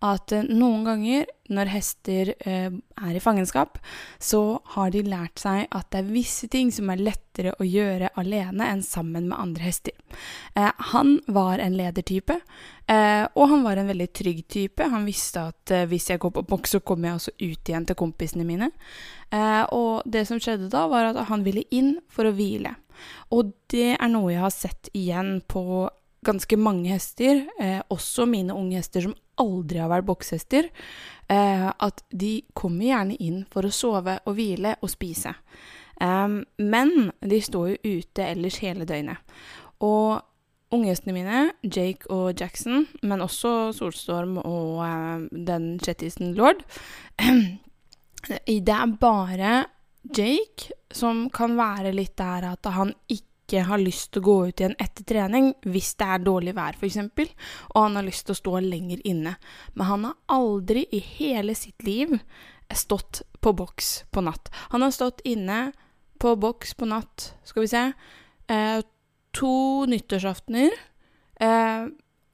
at 0.00 0.32
eh, 0.32 0.46
noen 0.48 0.84
ganger 0.86 1.28
når 1.50 1.70
hester 1.72 2.30
eh, 2.46 2.70
er 2.70 3.16
i 3.16 3.22
fangenskap, 3.22 3.78
så 4.22 4.60
har 4.74 4.92
de 4.94 5.02
lært 5.04 5.42
seg 5.42 5.66
at 5.74 5.88
det 5.90 6.00
er 6.00 6.12
visse 6.12 6.48
ting 6.50 6.70
som 6.72 6.90
er 6.92 7.02
lettere 7.02 7.52
å 7.58 7.66
gjøre 7.66 8.12
alene 8.20 8.68
enn 8.70 8.84
sammen 8.86 9.28
med 9.28 9.38
andre 9.38 9.66
hester. 9.66 9.96
Eh, 10.54 10.70
han 10.92 11.16
var 11.28 11.60
en 11.60 11.76
ledertype, 11.76 12.38
eh, 12.86 13.24
og 13.34 13.48
han 13.52 13.64
var 13.66 13.80
en 13.80 13.90
veldig 13.90 14.08
trygg 14.16 14.44
type. 14.48 14.90
Han 14.94 15.08
visste 15.08 15.48
at 15.52 15.74
eh, 15.74 15.88
hvis 15.90 16.10
jeg 16.12 16.22
går 16.22 16.36
på 16.38 16.46
boks, 16.54 16.76
så 16.76 16.84
kommer 16.84 17.10
jeg 17.10 17.20
også 17.20 17.36
ut 17.40 17.72
igjen 17.72 17.88
til 17.88 17.98
kompisene 17.98 18.46
mine. 18.48 18.70
Eh, 19.30 19.64
og 19.74 20.06
det 20.06 20.26
som 20.30 20.40
skjedde 20.40 20.70
da, 20.72 20.86
var 20.90 21.10
at 21.10 21.24
han 21.28 21.44
ville 21.46 21.66
inn 21.74 21.96
for 22.10 22.30
å 22.30 22.36
hvile. 22.36 22.76
Og 23.34 23.52
det 23.72 23.96
er 23.96 24.12
noe 24.12 24.32
jeg 24.32 24.44
har 24.44 24.54
sett 24.54 24.92
igjen 24.94 25.40
på 25.48 25.88
ganske 26.26 26.56
mange 26.60 26.90
hester, 26.92 27.46
også 27.88 28.26
mine 28.28 28.52
unge 28.52 28.76
hester 28.76 29.06
som 29.06 29.14
aldri 29.40 29.80
har 29.82 29.90
vært 29.92 30.08
bokshester, 30.08 30.70
eh, 31.30 31.68
at 31.70 32.02
de 32.10 32.40
kommer 32.54 32.90
gjerne 32.90 33.18
inn 33.20 33.44
for 33.50 33.66
å 33.66 33.74
sove 33.74 34.18
og 34.24 34.36
hvile 34.38 34.76
og 34.80 34.92
spise. 34.92 35.34
Um, 36.00 36.44
men 36.56 37.10
de 37.20 37.42
står 37.44 37.74
jo 37.74 37.96
ute 38.00 38.24
ellers 38.24 38.60
hele 38.62 38.86
døgnet. 38.88 39.20
Og 39.84 40.20
unghestene 40.72 41.12
mine, 41.12 41.40
Jake 41.64 42.08
og 42.12 42.40
Jackson, 42.40 42.86
men 43.02 43.20
også 43.24 43.72
Solstorm 43.76 44.38
og 44.40 44.80
uh, 44.80 45.26
den 45.30 45.74
Chettisen 45.82 46.32
Lord 46.38 46.62
Det 48.20 48.68
er 48.68 48.96
bare 49.00 49.52
Jake 50.04 50.72
som 50.92 51.28
kan 51.32 51.56
være 51.56 51.92
litt 51.96 52.16
der 52.20 52.50
at 52.52 52.68
han 52.72 52.92
ikke 53.08 53.29
ikke 53.50 53.66
har 53.66 53.82
lyst 53.82 54.12
til 54.12 54.22
å 54.22 54.26
gå 54.28 54.36
ut 54.50 54.62
igjen 54.62 54.76
etter 54.78 55.06
trening 55.08 55.50
hvis 55.66 55.92
det 55.98 56.06
er 56.06 56.22
dårlig 56.22 56.54
vær 56.54 56.78
f.eks., 56.78 57.00
og 57.74 57.80
han 57.80 57.98
har 57.98 58.06
lyst 58.06 58.28
til 58.28 58.36
å 58.36 58.40
stå 58.40 58.60
lenger 58.62 59.02
inne. 59.08 59.34
Men 59.74 59.88
han 59.90 60.06
har 60.06 60.18
aldri 60.38 60.86
i 60.94 61.02
hele 61.18 61.56
sitt 61.58 61.82
liv 61.86 62.14
stått 62.70 63.24
på 63.42 63.52
boks 63.58 64.04
på 64.14 64.22
natt. 64.22 64.52
Han 64.70 64.86
har 64.86 64.94
stått 64.94 65.24
inne 65.26 65.72
på 66.20 66.36
boks 66.38 66.76
på 66.78 66.86
natt, 66.86 67.32
skal 67.44 67.64
vi 67.64 67.72
se, 67.72 67.82
eh, 68.52 68.82
to 69.32 69.86
nyttårsaftener. 69.90 70.70
Eh, 71.40 71.88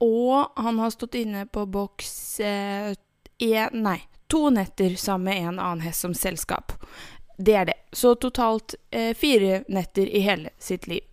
og 0.04 0.61
han 0.61 0.78
har 0.78 0.90
stått 0.92 1.14
inne 1.14 1.46
på 1.46 1.64
boks 1.66 2.40
eh, 2.40 2.92
en, 3.38 3.82
Nei, 3.85 4.00
to 4.28 4.50
netter 4.50 4.96
sammen 4.96 5.25
med 5.30 5.49
en 5.49 5.58
annen 5.58 5.85
hest 5.87 6.04
som 6.04 6.14
selskap. 6.14 6.73
Det 7.37 7.55
er 7.55 7.64
det. 7.69 7.76
Så 7.93 8.14
totalt 8.14 8.75
eh, 8.90 9.12
fire 9.16 9.62
netter 9.69 10.09
i 10.09 10.23
hele 10.25 10.50
sitt 10.59 10.87
liv. 10.88 11.05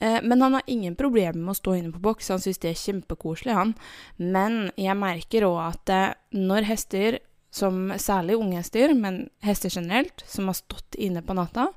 Eh, 0.00 0.20
men 0.22 0.42
han 0.42 0.54
har 0.54 0.62
ingen 0.66 0.94
problemer 0.96 1.38
med 1.38 1.54
å 1.54 1.58
stå 1.58 1.74
inne 1.78 1.92
på 1.94 2.02
boks, 2.04 2.30
han 2.30 2.42
syns 2.42 2.62
det 2.62 2.70
er 2.70 2.80
kjempekoselig, 2.80 3.54
han. 3.58 3.74
Men 4.16 4.68
jeg 4.78 4.98
merker 4.98 5.48
òg 5.48 5.60
at 5.64 5.94
eh, 5.94 6.10
når 6.38 6.68
hester 6.70 7.18
som 7.54 7.92
særlig 8.02 8.34
unge 8.40 8.58
hester, 8.58 8.90
men 8.98 9.28
hester 9.44 9.70
generelt, 9.70 10.24
som 10.26 10.50
har 10.50 10.58
stått 10.58 10.96
inne 10.98 11.22
på 11.22 11.36
natta, 11.38 11.68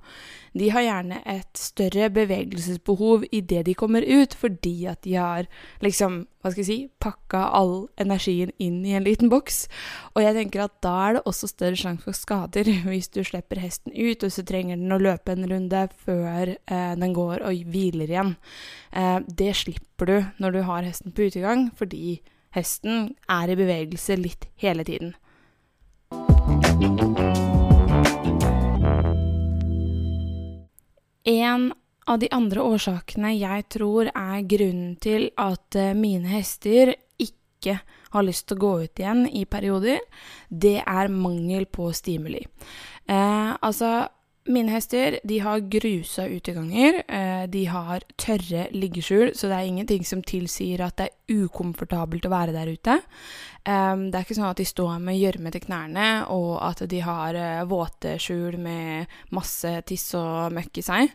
de 0.58 0.70
har 0.74 0.82
gjerne 0.82 1.20
et 1.30 1.60
større 1.60 2.08
bevegelsesbehov 2.14 3.28
idet 3.36 3.66
de 3.68 3.76
kommer 3.78 4.02
ut, 4.02 4.34
fordi 4.34 4.88
at 4.90 5.04
de 5.06 5.14
har 5.20 5.46
liksom, 5.86 6.24
hva 6.42 6.52
skal 6.52 6.64
jeg 6.64 6.70
si, 6.70 6.78
pakka 7.04 7.44
all 7.60 7.76
energien 8.02 8.50
inn 8.64 8.80
i 8.88 8.96
en 8.98 9.06
liten 9.06 9.30
boks. 9.30 9.68
Og 10.16 10.24
jeg 10.24 10.34
tenker 10.40 10.64
at 10.66 10.74
da 10.82 10.96
er 11.04 11.18
det 11.18 11.24
også 11.30 11.52
større 11.52 11.78
sjanse 11.78 12.08
for 12.08 12.18
skader 12.18 12.72
hvis 12.90 13.12
du 13.14 13.22
slipper 13.28 13.62
hesten 13.62 13.94
ut, 13.94 14.24
og 14.24 14.34
så 14.34 14.46
trenger 14.48 14.82
den 14.82 14.96
å 14.96 15.02
løpe 15.02 15.36
en 15.36 15.46
runde 15.52 15.84
før 16.08 16.56
eh, 16.56 16.96
den 16.98 17.14
går 17.18 17.46
og 17.46 17.70
hviler 17.70 18.10
igjen. 18.10 18.34
Eh, 18.98 19.20
det 19.28 19.54
slipper 19.62 20.10
du 20.10 20.18
når 20.42 20.58
du 20.58 20.62
har 20.72 20.90
hesten 20.90 21.14
på 21.14 21.30
utegang, 21.30 21.70
fordi 21.78 22.20
hesten 22.58 23.12
er 23.30 23.54
i 23.54 23.60
bevegelse 23.60 24.18
litt 24.18 24.50
hele 24.64 24.88
tiden. 24.88 25.14
En 31.28 31.74
av 32.08 32.20
de 32.22 32.30
andre 32.32 32.64
årsakene 32.64 33.34
jeg 33.36 33.66
tror 33.76 34.08
er 34.14 34.46
grunnen 34.48 34.96
til 35.04 35.28
at 35.36 35.76
eh, 35.76 35.96
mine 35.98 36.30
hester 36.32 36.94
ikke 37.20 37.82
har 38.14 38.24
lyst 38.24 38.48
til 38.48 38.56
å 38.56 38.62
gå 38.62 38.74
ut 38.86 39.02
igjen 39.02 39.26
i 39.28 39.44
perioder, 39.50 40.00
det 40.48 40.78
er 40.86 41.12
mangel 41.12 41.68
på 41.68 41.90
stimuli. 41.92 42.46
Eh, 43.12 43.52
altså, 43.60 44.08
mine 44.48 44.72
hester 44.72 45.20
de 45.28 45.40
har 45.44 45.60
grusa 45.60 46.28
uteganger. 46.28 47.04
Eh, 47.08 47.44
de 47.52 47.66
har 47.66 48.04
tørre 48.16 48.68
liggeskjul, 48.72 49.34
så 49.36 49.50
det 49.50 49.58
er 49.58 49.70
ingenting 49.70 50.06
som 50.08 50.24
tilsier 50.24 50.84
at 50.86 50.98
det 51.00 51.10
er 51.10 51.44
ukomfortabelt 51.44 52.28
å 52.28 52.32
være 52.32 52.56
der 52.56 52.72
ute. 52.72 52.98
Det 53.68 54.16
er 54.16 54.24
ikke 54.24 54.38
sånn 54.38 54.48
at 54.48 54.60
de 54.62 54.66
står 54.68 55.00
med 55.04 55.18
gjørme 55.20 55.52
til 55.52 55.66
knærne, 55.66 56.08
og 56.32 56.54
at 56.64 56.86
de 56.88 57.02
har 57.04 57.36
eh, 57.36 57.66
våte 57.68 58.16
skjul 58.22 58.56
med 58.64 59.18
masse 59.36 59.74
tiss 59.90 60.14
og 60.16 60.56
møkk 60.56 60.80
i 60.80 60.86
seg. 60.88 61.12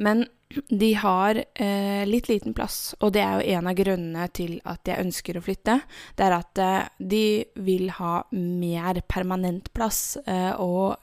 Men 0.00 0.24
de 0.72 0.88
har 0.96 1.36
eh, 1.36 2.02
litt 2.08 2.30
liten 2.32 2.56
plass, 2.56 2.94
og 3.00 3.12
det 3.12 3.20
er 3.20 3.36
jo 3.36 3.58
en 3.58 3.68
av 3.68 3.76
grunnene 3.76 4.26
til 4.32 4.56
at 4.64 4.88
jeg 4.88 5.04
ønsker 5.04 5.36
å 5.36 5.44
flytte. 5.44 5.78
Det 6.16 6.24
er 6.24 6.38
at 6.38 6.64
de 6.96 7.24
vil 7.60 7.92
ha 8.00 8.18
mer 8.32 9.04
permanent 9.04 9.68
plass, 9.76 10.16
og 10.56 10.96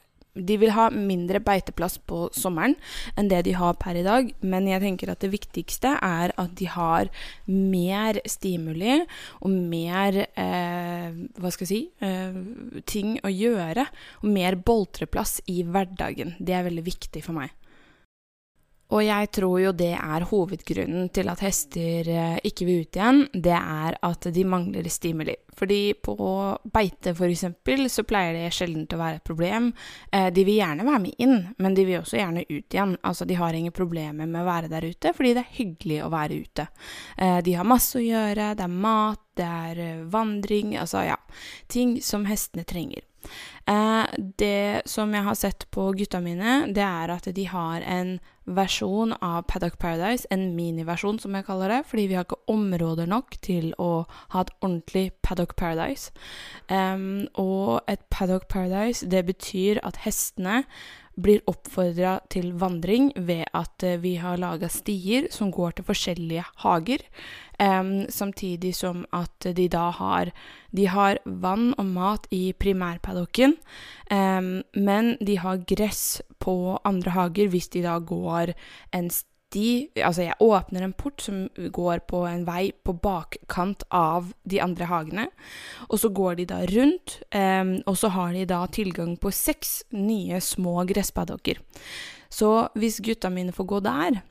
de 0.45 0.57
vil 0.61 0.73
ha 0.75 0.89
mindre 0.93 1.41
beiteplass 1.43 1.97
på 2.09 2.27
sommeren 2.35 2.75
enn 3.19 3.29
det 3.31 3.43
de 3.47 3.55
har 3.57 3.77
per 3.81 3.99
i 3.99 4.05
dag, 4.05 4.31
men 4.41 4.69
jeg 4.69 4.83
tenker 4.83 5.11
at 5.13 5.23
det 5.23 5.31
viktigste 5.33 5.95
er 5.95 6.33
at 6.39 6.55
de 6.59 6.69
har 6.69 7.11
mer 7.47 8.21
stimuli 8.29 8.99
og 9.41 9.49
mer 9.51 10.23
eh, 10.25 11.09
Hva 11.39 11.51
skal 11.53 11.65
jeg 11.65 11.71
si 11.71 11.81
eh, 12.05 12.81
ting 12.89 13.17
å 13.25 13.31
gjøre, 13.31 13.85
og 14.21 14.29
mer 14.31 14.57
boltreplass 14.59 15.39
i 15.51 15.61
hverdagen. 15.67 16.35
Det 16.39 16.55
er 16.55 16.67
veldig 16.67 16.85
viktig 16.85 17.23
for 17.25 17.37
meg. 17.37 17.53
Og 18.89 19.03
jeg 19.05 19.29
tror 19.37 19.59
jo 19.61 19.71
det 19.77 19.91
er 19.93 20.25
hovedgrunnen 20.31 21.11
til 21.13 21.29
at 21.29 21.43
hester 21.45 22.07
eh, 22.09 22.39
ikke 22.49 22.65
vil 22.65 22.85
ut 22.85 22.97
igjen, 22.97 23.19
det 23.33 23.53
er 23.53 23.97
at 24.05 24.27
de 24.33 24.45
mangler 24.49 24.89
stimuli. 24.89 25.35
Fordi 25.59 25.93
på 25.93 26.15
beite 26.73 27.13
f.eks. 27.13 27.43
så 27.93 28.05
pleier 28.07 28.33
det 28.33 28.53
sjelden 28.55 28.87
å 28.89 28.99
være 29.01 29.19
et 29.19 29.27
problem. 29.27 29.69
Eh, 30.11 30.29
de 30.33 30.45
vil 30.47 30.57
gjerne 30.57 30.87
være 30.87 31.03
med 31.05 31.21
inn, 31.21 31.37
men 31.61 31.77
de 31.77 31.85
vil 31.85 31.99
også 31.99 32.17
gjerne 32.17 32.45
ut 32.47 32.77
igjen. 32.77 32.95
Altså 33.05 33.29
de 33.29 33.37
har 33.37 33.53
ingen 33.53 33.75
problemer 33.75 34.25
med 34.25 34.41
å 34.41 34.47
være 34.47 34.71
der 34.71 34.89
ute, 34.89 35.13
fordi 35.13 35.35
det 35.37 35.45
er 35.45 35.59
hyggelig 35.59 36.01
å 36.05 36.13
være 36.15 36.39
ute. 36.41 36.67
Eh, 37.17 37.37
de 37.45 37.57
har 37.59 37.69
masse 37.69 37.99
å 37.99 38.05
gjøre, 38.05 38.55
det 38.57 38.65
er 38.65 38.81
mat, 38.87 39.21
det 39.37 39.51
er 39.69 40.01
vandring, 40.09 40.73
altså 40.81 41.05
ja, 41.11 41.19
ting 41.69 41.99
som 42.03 42.25
hestene 42.27 42.65
trenger. 42.67 43.05
Eh, 43.69 44.05
det 44.37 44.81
som 44.89 45.13
jeg 45.13 45.25
har 45.25 45.37
sett 45.37 45.65
på 45.71 45.91
gutta 45.97 46.21
mine, 46.23 46.63
det 46.73 46.85
er 46.85 47.13
at 47.13 47.29
de 47.35 47.45
har 47.51 47.85
en 47.85 48.17
versjon 48.49 49.13
av 49.21 49.43
Paddock 49.49 49.77
Paradise, 49.77 50.25
en 50.33 50.55
miniversjon 50.55 51.19
som 51.21 51.35
jeg 51.37 51.45
kaller 51.45 51.69
det, 51.69 51.83
fordi 51.89 52.07
vi 52.09 52.17
har 52.17 52.25
ikke 52.25 52.41
områder 52.49 53.09
nok 53.09 53.37
til 53.45 53.71
å 53.77 54.07
ha 54.33 54.41
et 54.41 54.53
ordentlig 54.61 55.11
Paddock 55.21 55.53
Paradise. 55.59 56.09
Um, 56.69 57.27
og 57.37 57.85
et 57.91 58.01
Paddock 58.09 58.47
Paradise, 58.49 59.05
det 59.05 59.25
betyr 59.29 59.83
at 59.85 60.01
hestene 60.05 60.63
blir 61.21 61.43
oppfordra 61.49 62.19
til 62.31 62.51
vandring 62.59 63.11
ved 63.15 63.45
at 63.55 63.85
eh, 63.85 63.99
vi 64.01 64.15
har 64.21 64.39
laga 64.41 64.69
stier 64.71 65.29
som 65.33 65.51
går 65.51 65.77
til 65.77 65.87
forskjellige 65.89 66.45
hager. 66.63 67.05
Um, 67.59 68.05
samtidig 68.07 68.71
som 68.77 69.01
at 69.11 69.49
de 69.51 69.65
da 69.67 69.89
har 69.91 70.29
De 70.71 70.85
har 70.87 71.17
vann 71.25 71.73
og 71.77 71.85
mat 71.85 72.27
i 72.31 72.53
primærpaddocken, 72.53 73.57
um, 74.11 74.61
men 74.75 75.17
de 75.19 75.35
har 75.37 75.65
gress 75.67 76.21
på 76.39 76.79
andre 76.85 77.11
hager 77.11 77.49
hvis 77.49 77.67
de 77.73 77.81
da 77.83 77.97
går 77.99 78.53
en 78.93 79.09
sti 79.09 79.27
de 79.53 79.89
Altså, 79.95 80.23
jeg 80.27 80.37
åpner 80.39 80.85
en 80.85 80.93
port 80.93 81.21
som 81.21 81.47
går 81.55 82.03
på 82.09 82.23
en 82.29 82.45
vei 82.47 82.71
på 82.85 82.93
bakkant 83.01 83.83
av 83.89 84.31
de 84.43 84.61
andre 84.61 84.89
hagene. 84.89 85.27
Og 85.89 85.99
så 86.01 86.11
går 86.13 86.39
de 86.39 86.47
da 86.49 86.61
rundt, 86.69 87.19
um, 87.33 87.75
og 87.89 87.97
så 87.97 88.11
har 88.13 88.33
de 88.33 88.45
da 88.49 88.63
tilgang 88.67 89.15
på 89.19 89.31
seks 89.33 89.83
nye 89.95 90.41
små 90.43 90.83
gresspaddocker. 90.89 91.61
Så 92.29 92.69
hvis 92.77 93.01
gutta 93.01 93.31
mine 93.33 93.55
får 93.55 93.69
gå 93.69 93.79
der, 93.85 94.21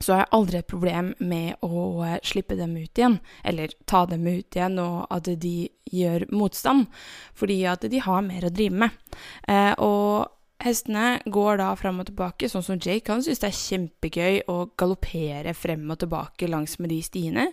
så 0.00 0.14
har 0.14 0.22
jeg 0.22 0.32
aldri 0.32 0.58
et 0.58 0.70
problem 0.70 1.12
med 1.20 1.60
å 1.66 1.84
uh, 2.00 2.16
slippe 2.24 2.56
dem 2.58 2.74
ut 2.78 2.98
igjen, 2.98 3.18
eller 3.44 3.72
ta 3.86 4.06
dem 4.08 4.26
ut 4.26 4.56
igjen, 4.56 4.80
og 4.80 5.06
at 5.12 5.28
de 5.42 5.70
gjør 5.92 6.26
motstand, 6.32 6.88
fordi 7.36 7.62
at 7.68 7.84
de 7.90 8.02
har 8.02 8.24
mer 8.26 8.48
å 8.48 8.54
drive 8.54 8.86
med. 8.86 9.16
Uh, 9.46 9.74
og 9.78 10.39
Hestene 10.60 11.20
går 11.24 11.60
da 11.60 11.70
fram 11.78 12.02
og 12.02 12.08
tilbake, 12.10 12.48
sånn 12.52 12.64
som 12.64 12.78
Jake. 12.80 13.08
Han 13.08 13.22
syns 13.24 13.40
det 13.40 13.48
er 13.48 13.58
kjempegøy 13.58 14.40
å 14.52 14.58
galoppere 14.78 15.54
frem 15.56 15.86
og 15.90 16.02
tilbake 16.02 16.48
langs 16.50 16.78
med 16.78 16.92
de 16.92 17.00
stiene. 17.04 17.46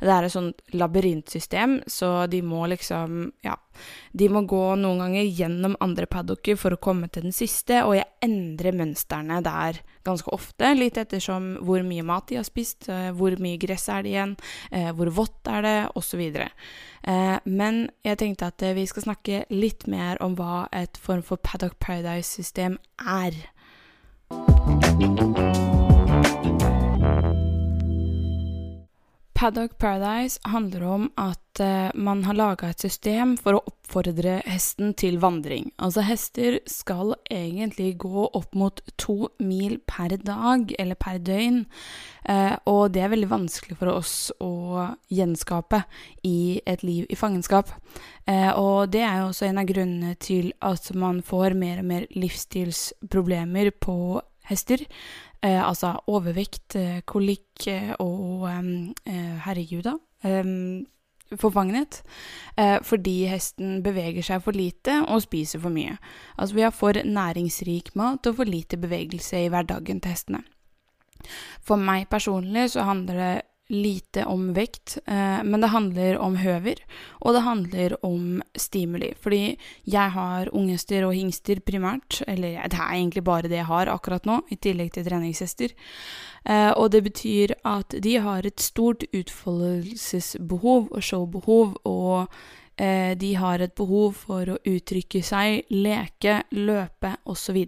Det 0.00 0.12
er 0.12 0.28
et 0.28 0.34
sånt 0.34 0.60
labyrintsystem, 0.76 1.80
så 1.88 2.26
de 2.30 2.42
må 2.42 2.66
liksom 2.68 3.32
Ja. 3.44 3.56
De 4.12 4.28
må 4.32 4.44
gå 4.48 4.62
noen 4.80 5.00
ganger 5.04 5.28
gjennom 5.28 5.76
andre 5.80 6.08
paddocker 6.10 6.58
for 6.60 6.74
å 6.74 6.80
komme 6.82 7.10
til 7.12 7.28
den 7.28 7.36
siste, 7.36 7.82
og 7.86 7.96
jeg 7.98 8.08
endrer 8.24 8.76
mønstrene 8.76 9.40
der 9.44 9.80
ganske 10.06 10.32
ofte, 10.32 10.72
litt 10.76 10.98
ettersom 11.00 11.52
hvor 11.66 11.84
mye 11.86 12.04
mat 12.06 12.28
de 12.30 12.40
har 12.40 12.46
spist, 12.48 12.88
eh, 12.88 13.10
hvor 13.16 13.36
mye 13.42 13.60
gress 13.60 13.88
er 13.92 14.04
det 14.04 14.14
igjen, 14.14 14.36
eh, 14.72 14.90
hvor 14.96 15.12
vått 15.20 15.50
er 15.52 15.62
det, 15.66 15.78
osv. 15.98 16.20
Eh, 16.30 17.38
men 17.44 17.90
jeg 18.04 18.20
tenkte 18.20 18.50
at 18.50 18.66
vi 18.76 18.86
skal 18.86 19.08
snakke 19.08 19.44
litt 19.50 19.86
mer 19.86 20.20
om 20.24 20.36
hva 20.36 20.66
et 20.72 20.96
form 20.96 21.22
for 21.22 21.36
Paddock 21.36 21.78
Paradise-system 21.78 22.78
er. 22.98 23.36
Paddock 29.40 29.78
Paradise 29.78 30.38
handler 30.44 30.82
om 30.84 31.06
at 31.16 31.60
uh, 31.60 31.88
man 31.94 32.24
har 32.24 32.36
laga 32.36 32.68
et 32.68 32.82
system 32.84 33.38
for 33.40 33.56
å 33.56 33.62
oppfordre 33.70 34.34
hesten 34.44 34.92
til 35.00 35.16
vandring. 35.22 35.70
Altså, 35.80 36.04
hester 36.04 36.58
skal 36.68 37.14
egentlig 37.32 37.94
gå 38.02 38.26
opp 38.26 38.52
mot 38.52 38.82
to 39.00 39.30
mil 39.40 39.78
per 39.88 40.12
dag, 40.20 40.74
eller 40.76 41.00
per 41.00 41.22
døgn. 41.24 41.62
Uh, 42.28 42.52
og 42.68 42.92
det 42.92 43.00
er 43.00 43.14
veldig 43.14 43.30
vanskelig 43.32 43.80
for 43.80 43.94
oss 43.94 44.14
å 44.44 44.90
gjenskape 45.08 45.86
i 46.28 46.60
et 46.68 46.84
liv 46.84 47.08
i 47.08 47.16
fangenskap. 47.16 47.72
Uh, 48.28 48.52
og 48.60 48.92
det 48.92 49.06
er 49.06 49.22
jo 49.22 49.30
også 49.30 49.48
en 49.48 49.62
av 49.64 49.72
grunnene 49.72 50.18
til 50.20 50.52
at 50.60 50.92
man 50.92 51.24
får 51.24 51.56
mer 51.56 51.80
og 51.80 51.88
mer 51.94 52.10
livsstilsproblemer 52.12 53.72
på 53.80 54.20
hester. 54.50 54.84
Eh, 55.42 55.68
altså 55.68 55.94
overvekt, 56.10 56.76
eh, 56.76 57.00
kolikk 57.06 57.66
eh, 57.70 57.94
og 57.98 58.48
eh, 58.50 59.36
herregud, 59.46 59.86
da. 59.88 59.96
forfangenhet. 61.40 62.02
fordi 62.82 63.26
hesten 63.30 63.82
beveger 63.82 64.22
seg 64.22 64.42
for 64.42 64.52
lite 64.52 64.96
og 65.08 65.22
spiser 65.22 65.60
for 65.62 65.70
mye. 65.70 65.96
Altså 66.36 66.54
vi 66.54 66.62
har 66.62 66.70
for 66.74 66.92
næringsrik 66.92 67.94
mat 67.94 68.26
og 68.26 68.36
for 68.36 68.44
lite 68.44 68.76
bevegelse 68.76 69.44
i 69.44 69.48
hverdagen 69.48 70.00
til 70.00 70.10
hestene. 70.10 70.42
For 71.62 71.76
meg 71.76 72.08
personlig 72.10 72.70
så 72.70 72.82
handler 72.82 73.14
det 73.14 73.42
lite 73.70 74.24
om 74.26 74.50
vekt, 74.54 74.98
eh, 75.06 75.42
men 75.46 75.60
det 75.62 75.70
handler 75.70 76.18
om 76.18 76.36
høver, 76.36 76.82
og 77.20 77.34
det 77.34 77.42
handler 77.46 77.94
om 78.06 78.42
stimuli. 78.58 79.12
Fordi 79.14 79.56
jeg 79.84 80.14
har 80.16 80.50
ungester 80.56 81.06
og 81.06 81.14
hingster 81.14 81.62
primært, 81.62 82.20
eller 82.26 82.58
det 82.66 82.78
er 82.78 82.94
egentlig 82.96 83.24
bare 83.24 83.48
det 83.48 83.60
jeg 83.60 83.70
har 83.70 83.92
akkurat 83.92 84.26
nå, 84.26 84.40
i 84.50 84.58
tillegg 84.58 84.92
til 84.94 85.06
treningshester. 85.06 85.74
Eh, 86.44 86.72
og 86.72 86.90
det 86.90 87.04
betyr 87.06 87.54
at 87.64 87.94
de 88.02 88.16
har 88.18 88.46
et 88.46 88.60
stort 88.60 89.06
utfoldelsesbehov 89.14 90.90
og 90.90 91.02
showbehov, 91.02 91.78
og 91.84 92.26
eh, 92.76 93.14
de 93.14 93.34
har 93.38 93.62
et 93.62 93.74
behov 93.78 94.18
for 94.26 94.50
å 94.50 94.60
uttrykke 94.66 95.22
seg, 95.22 95.62
leke, 95.70 96.42
løpe 96.58 97.14
osv. 97.24 97.62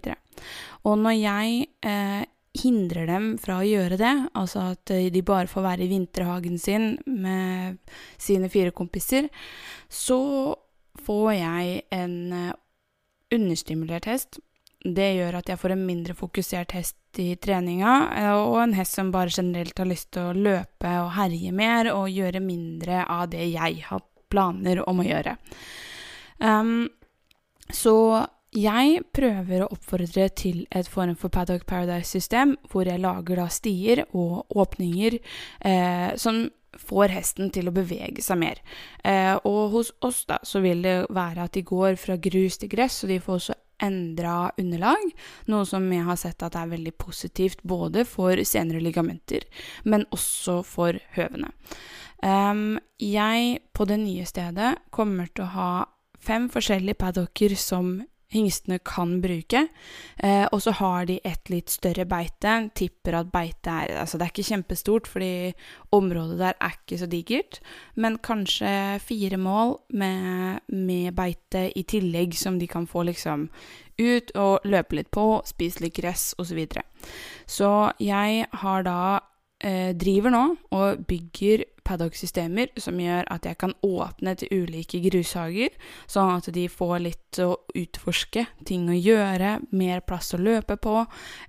Og 0.83 0.99
når 0.99 1.19
jeg 1.21 2.27
hindrer 2.53 3.07
dem 3.09 3.31
fra 3.41 3.57
å 3.59 3.65
gjøre 3.65 3.97
det, 3.97 4.13
altså 4.37 4.67
at 4.73 4.91
de 5.13 5.21
bare 5.25 5.49
får 5.49 5.65
være 5.65 5.85
i 5.85 5.89
vinterhagen 5.89 6.59
sin 6.61 6.97
med 7.09 7.79
sine 8.21 8.49
fire 8.53 8.73
kompiser, 8.75 9.29
så 9.89 10.53
får 11.01 11.29
jeg 11.33 11.79
en 11.97 12.17
eh, 12.37 12.51
understimulert 13.33 14.05
hest. 14.05 14.37
Det 14.83 15.13
gjør 15.15 15.39
at 15.39 15.49
jeg 15.49 15.59
får 15.61 15.73
en 15.73 15.85
mindre 15.87 16.15
fokusert 16.17 16.75
hest 16.77 17.19
i 17.21 17.33
treninga, 17.41 17.93
eh, 18.19 18.33
og 18.35 18.59
en 18.61 18.75
hest 18.77 18.99
som 18.99 19.11
bare 19.13 19.33
generelt 19.33 19.79
har 19.79 19.89
lyst 19.89 20.11
til 20.13 20.29
å 20.29 20.37
løpe 20.37 20.93
og 21.01 21.13
herje 21.17 21.53
mer 21.55 21.89
og 21.93 22.11
gjøre 22.13 22.43
mindre 22.43 23.01
av 23.07 23.31
det 23.33 23.47
jeg 23.49 23.81
har 23.87 24.03
planer 24.33 24.81
om 24.89 25.01
å 25.01 25.07
gjøre. 25.07 25.37
Um, 26.43 26.89
så 27.69 27.95
jeg 28.53 29.03
prøver 29.15 29.63
å 29.63 29.69
oppfordre 29.73 30.27
til 30.37 30.63
et 30.73 30.89
form 30.89 31.15
for 31.19 31.33
Paddock 31.33 31.65
Paradise-system, 31.69 32.55
hvor 32.69 32.87
jeg 32.89 33.01
lager 33.01 33.41
da 33.41 33.47
stier 33.51 34.03
og 34.11 34.45
åpninger 34.53 35.17
eh, 35.17 36.13
som 36.19 36.45
får 36.79 37.13
hesten 37.13 37.51
til 37.53 37.69
å 37.69 37.73
bevege 37.75 38.23
seg 38.25 38.39
mer. 38.41 38.61
Eh, 39.05 39.35
og 39.45 39.75
hos 39.75 39.91
oss 40.05 40.23
da, 40.29 40.39
så 40.45 40.61
vil 40.63 40.81
det 40.85 40.95
være 41.13 41.47
at 41.47 41.57
de 41.57 41.65
går 41.65 41.97
fra 42.01 42.17
grus 42.21 42.59
til 42.61 42.71
gress, 42.71 43.03
og 43.03 43.13
de 43.13 43.19
får 43.21 43.39
også 43.39 43.57
endra 43.83 44.37
underlag, 44.61 45.09
noe 45.51 45.67
som 45.67 45.89
jeg 45.91 46.05
har 46.07 46.19
sett 46.19 46.45
at 46.45 46.55
er 46.55 46.71
veldig 46.71 46.93
positivt 47.01 47.63
både 47.67 48.05
for 48.07 48.39
senere 48.47 48.81
ligamenter, 48.83 49.45
men 49.83 50.05
også 50.13 50.61
for 50.67 50.99
høvene. 51.17 51.51
Um, 52.23 52.79
jeg 53.01 53.57
på 53.75 53.87
det 53.89 53.99
nye 53.99 54.23
stedet 54.29 54.77
kommer 54.95 55.27
til 55.33 55.43
å 55.43 55.53
ha 55.57 55.71
fem 56.23 56.47
forskjellige 56.51 57.01
paddocker 57.01 57.57
som 57.59 57.97
hingstene 58.33 58.79
kan 58.85 59.19
bruke. 59.23 59.67
Eh, 60.17 60.45
og 60.51 60.61
så 60.65 60.73
har 60.79 61.07
de 61.09 61.19
et 61.23 61.51
litt 61.53 61.71
større 61.73 62.05
beite. 62.09 62.55
Tipper 62.75 63.19
at 63.21 63.31
beitet 63.33 63.71
er 63.73 64.01
Altså, 64.03 64.17
det 64.17 64.25
er 64.25 64.33
ikke 64.33 64.49
kjempestort, 64.49 65.07
fordi 65.07 65.53
området 65.93 66.39
der 66.39 66.57
er 66.59 66.75
ikke 66.77 66.99
så 66.99 67.07
digert. 67.09 67.59
Men 67.95 68.17
kanskje 68.17 68.99
fire 69.03 69.37
mål 69.37 69.77
med, 69.89 70.59
med 70.67 71.13
beite 71.15 71.69
i 71.77 71.83
tillegg, 71.83 72.35
som 72.35 72.59
de 72.59 72.67
kan 72.67 72.87
få 72.87 73.05
liksom 73.07 73.49
ut 73.99 74.31
og 74.39 74.65
løpe 74.65 74.97
litt 74.97 75.11
på, 75.13 75.41
spise 75.45 75.83
litt 75.83 75.95
gress 75.97 76.33
osv. 76.37 76.53
Så, 76.53 76.55
videre. 76.57 76.83
så 77.49 77.69
jeg 78.01 78.45
har 78.61 78.83
da 78.85 78.97
driver 79.63 80.33
nå 80.33 80.41
og 80.75 81.05
bygger 81.07 81.61
paddock-systemer 81.87 82.71
som 82.79 82.99
gjør 82.99 83.27
at 83.33 83.45
jeg 83.47 83.59
kan 83.61 83.73
åpne 83.85 84.35
til 84.39 84.63
ulike 84.63 85.01
grushager, 85.03 85.73
sånn 86.09 86.31
at 86.37 86.49
de 86.55 86.65
får 86.71 86.97
litt 87.03 87.39
å 87.43 87.55
utforske, 87.77 88.45
ting 88.67 88.89
å 88.91 88.97
gjøre, 88.97 89.57
mer 89.75 90.03
plass 90.07 90.33
å 90.35 90.41
løpe 90.41 90.77
på. 90.81 91.03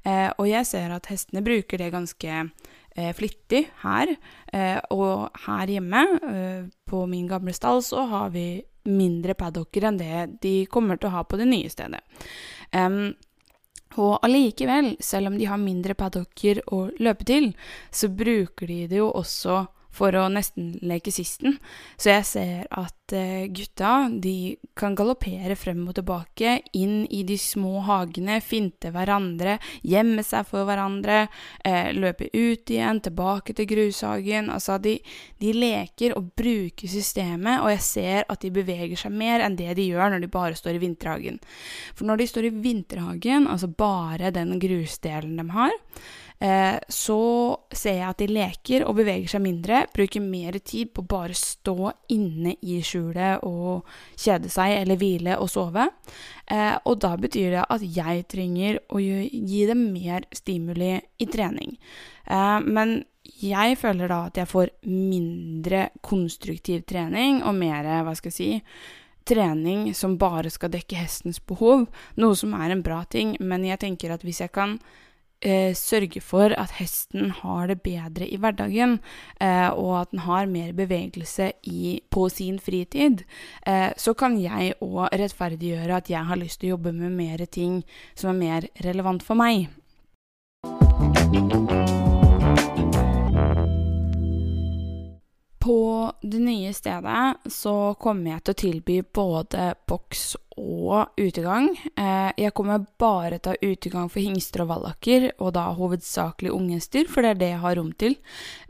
Eh, 0.05 0.31
og 0.37 0.48
jeg 0.50 0.68
ser 0.68 0.94
at 0.94 1.11
hestene 1.12 1.44
bruker 1.44 1.81
det 1.81 1.92
ganske 1.94 2.40
eh, 2.40 3.12
flittig 3.16 3.66
her. 3.85 4.14
Eh, 4.53 4.79
og 4.94 5.29
her 5.46 5.74
hjemme, 5.77 6.07
eh, 6.31 6.64
på 6.88 7.05
min 7.11 7.29
gamle 7.31 7.55
stall, 7.57 7.83
så 7.85 8.07
har 8.11 8.35
vi 8.35 8.48
mindre 8.85 9.37
paddocker 9.38 9.87
enn 9.88 10.00
det 10.00 10.40
de 10.42 10.57
kommer 10.68 10.98
til 11.00 11.09
å 11.09 11.18
ha 11.18 11.22
på 11.24 11.38
det 11.40 11.46
nye 11.48 11.70
stedet. 11.72 12.03
Um, 12.74 13.14
og 14.00 14.18
allikevel, 14.26 14.94
selv 15.00 15.30
om 15.30 15.38
de 15.38 15.48
har 15.48 15.61
mindre 15.61 15.96
paddocker 15.98 16.62
å 16.74 16.87
løpe 17.02 17.26
til, 17.28 17.52
så 17.94 18.11
bruker 18.11 18.70
de 18.70 18.80
det 18.90 19.00
jo 19.00 19.11
også 19.14 19.64
for 19.94 20.14
å 20.18 20.26
nesten 20.33 20.74
leke 20.85 21.12
sisten. 21.14 21.59
Så 21.96 22.11
jeg 22.11 22.26
ser 22.26 22.64
at 22.74 23.14
eh, 23.14 23.46
gutta 23.54 24.09
de 24.11 24.57
kan 24.76 24.96
galoppere 24.98 25.57
frem 25.59 25.83
og 25.87 25.94
tilbake 25.98 26.57
inn 26.76 27.04
i 27.14 27.22
de 27.26 27.37
små 27.38 27.85
hagene, 27.87 28.40
finte 28.42 28.90
hverandre, 28.94 29.59
gjemme 29.87 30.24
seg 30.26 30.48
for 30.48 30.66
hverandre, 30.68 31.26
eh, 31.64 31.92
løpe 31.94 32.30
ut 32.33 32.74
igjen, 32.74 33.02
tilbake 33.04 33.54
til 33.54 33.68
grushagen. 33.70 34.50
Altså, 34.54 34.80
de, 34.83 34.96
de, 35.42 35.54
leker 35.54 36.16
og 36.18 36.33
bruker 36.35 36.90
systemet, 36.90 37.62
og 37.62 37.70
jeg 37.76 37.87
ser 37.87 38.28
at 38.33 38.42
de 38.42 38.50
beveger 38.54 38.98
seg 38.98 39.14
mer 39.14 39.44
enn 39.44 39.59
det 39.59 39.76
de 39.78 39.88
gjør 39.92 40.14
når 40.14 40.24
de 40.24 40.33
bare 40.33 40.59
står 40.59 40.78
i 40.78 40.83
vinterhagen. 40.83 41.38
For 41.94 42.09
når 42.09 42.20
de 42.20 42.30
står 42.30 42.50
i 42.50 42.54
vinterhagen, 42.64 43.48
altså 43.50 43.70
bare 43.70 44.35
den 44.35 44.59
grusdelen 44.62 45.38
de 45.38 45.48
har, 45.54 45.74
så 46.44 47.20
ser 47.73 47.94
jeg 48.01 48.09
at 48.09 48.18
de 48.20 48.27
leker 48.29 48.83
og 48.85 48.99
beveger 48.99 49.31
seg 49.33 49.40
mindre, 49.44 49.85
bruker 49.94 50.20
mer 50.20 50.59
tid 50.61 50.90
på 50.92 51.05
bare 51.09 51.33
stå 51.38 51.92
inne 52.12 52.57
i 52.61 52.81
skjulet 52.85 53.47
og 53.47 53.87
kjede 54.20 54.51
seg 54.53 54.75
eller 54.83 54.99
hvile 55.01 55.38
og 55.40 55.49
sove. 55.49 55.87
Eh, 56.44 56.75
og 56.85 56.99
da 57.01 57.14
betyr 57.16 57.55
det 57.55 57.64
at 57.64 57.87
jeg 57.97 58.27
trenger 58.29 58.83
å 58.92 59.01
gi 59.01 59.62
dem 59.70 59.87
mer 59.94 60.27
stimuli 60.35 60.99
i 61.01 61.29
trening. 61.31 61.79
Eh, 62.27 62.59
men 62.66 62.99
jeg 63.40 63.79
føler 63.81 64.11
da 64.11 64.27
at 64.29 64.42
jeg 64.42 64.51
får 64.51 64.75
mindre 64.90 65.88
konstruktiv 66.05 66.85
trening 66.88 67.40
og 67.42 67.57
mer, 67.57 67.88
hva 68.05 68.12
skal 68.18 68.33
jeg 68.33 68.37
si, 68.37 68.51
trening 69.25 69.94
som 69.97 70.18
bare 70.20 70.51
skal 70.53 70.73
dekke 70.75 71.01
hestens 71.01 71.40
behov, 71.40 71.87
noe 72.20 72.37
som 72.37 72.53
er 72.59 72.75
en 72.75 72.85
bra 72.85 73.01
ting, 73.09 73.35
men 73.40 73.64
jeg 73.64 73.81
tenker 73.81 74.12
at 74.12 74.25
hvis 74.27 74.42
jeg 74.44 74.53
kan 74.53 74.77
eh, 75.44 75.74
sørge 75.76 76.20
for 76.24 76.54
at 76.57 76.74
hesten 76.80 77.30
har 77.42 77.68
det 77.70 77.83
bedre 77.85 78.26
i 78.26 78.38
hverdagen, 78.40 78.98
eh, 79.40 79.68
og 79.70 80.00
at 80.00 80.11
den 80.11 80.24
har 80.24 80.50
mer 80.50 80.72
bevegelse 80.72 81.52
i, 81.62 82.00
på 82.11 82.28
sin 82.28 82.59
fritid, 82.59 83.24
eh, 83.66 83.92
så 83.96 84.14
kan 84.14 84.38
jeg 84.40 84.74
òg 84.80 85.12
rettferdiggjøre 85.12 85.96
at 85.96 86.11
jeg 86.11 86.24
har 86.24 86.40
lyst 86.40 86.61
til 86.61 86.72
å 86.72 86.76
jobbe 86.76 86.92
med 86.96 87.12
mer 87.12 87.44
ting 87.46 87.83
som 88.14 88.35
er 88.35 88.40
mer 88.40 88.68
relevant 88.85 89.22
for 89.22 89.38
meg. 89.38 89.68
På 95.64 96.12
det 96.20 96.38
nye 96.38 96.72
stedet 96.76 97.52
så 97.52 97.94
kommer 97.96 98.35
jeg 98.35 98.44
til 98.44 98.52
å 98.52 98.61
tilby 98.61 98.96
både 99.16 99.70
boks 99.88 100.35
og 100.61 101.14
utegang. 101.19 101.71
Eh, 101.99 102.31
jeg 102.38 102.55
kommer 102.55 102.85
bare 103.01 103.38
til 103.38 103.53
å 103.53 103.55
ha 103.55 103.73
utegang 103.73 104.11
for 104.12 104.23
hingster 104.23 104.64
og 104.64 104.71
vallaker, 104.71 105.29
og 105.38 105.55
da 105.57 105.67
hovedsakelig 105.75 106.53
unghester, 106.55 107.09
for 107.11 107.25
det 107.25 107.33
er 107.33 107.40
det 107.40 107.51
jeg 107.53 107.62
har 107.64 107.77
rom 107.79 107.90
til. 107.99 108.17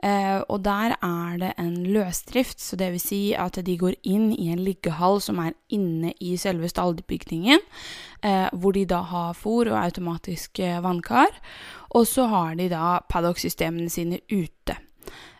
Eh, 0.02 0.40
og 0.48 0.64
der 0.64 0.96
er 0.96 1.36
det 1.42 1.52
en 1.60 1.76
løsdrift, 1.94 2.60
så 2.60 2.78
det 2.80 2.92
vil 2.94 3.02
si 3.02 3.22
at 3.36 3.60
de 3.66 3.76
går 3.80 3.98
inn 4.02 4.30
i 4.32 4.50
en 4.54 4.64
liggehall 4.64 5.20
som 5.24 5.42
er 5.44 5.54
inne 5.74 6.14
i 6.20 6.36
selve 6.40 6.70
stallbygningen, 6.72 7.60
eh, 8.22 8.48
hvor 8.52 8.72
de 8.76 8.86
da 8.88 9.02
har 9.02 9.36
fôr 9.36 9.68
og 9.72 9.80
automatisk 9.84 10.60
vannkar. 10.82 11.30
Og 11.94 12.08
så 12.10 12.26
har 12.26 12.56
de 12.58 12.68
da 12.72 12.98
paddock-systemene 13.08 13.92
sine 13.92 14.18
ute. 14.32 14.78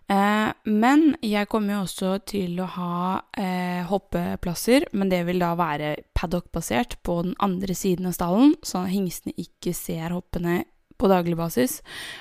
Eh, 0.04 0.50
men 0.68 1.14
jeg 1.24 1.48
kommer 1.48 1.78
jo 1.78 1.84
også 1.86 2.10
til 2.28 2.58
å 2.60 2.68
ha 2.76 2.96
eh, 3.40 3.80
hoppeplasser, 3.88 4.90
men 4.92 5.08
det 5.08 5.22
vil 5.28 5.40
da 5.40 5.54
være 5.56 5.94
paddock-basert 6.16 6.98
på 7.06 7.22
den 7.24 7.32
andre 7.44 7.76
siden 7.76 8.10
av 8.10 8.16
stallen, 8.18 8.52
så 8.60 8.84
hingstene 8.90 9.36
ikke 9.40 9.72
ser 9.76 10.12
hoppene 10.12 10.64
på 11.00 11.08
daglig 11.10 11.38
basis. 11.40 11.78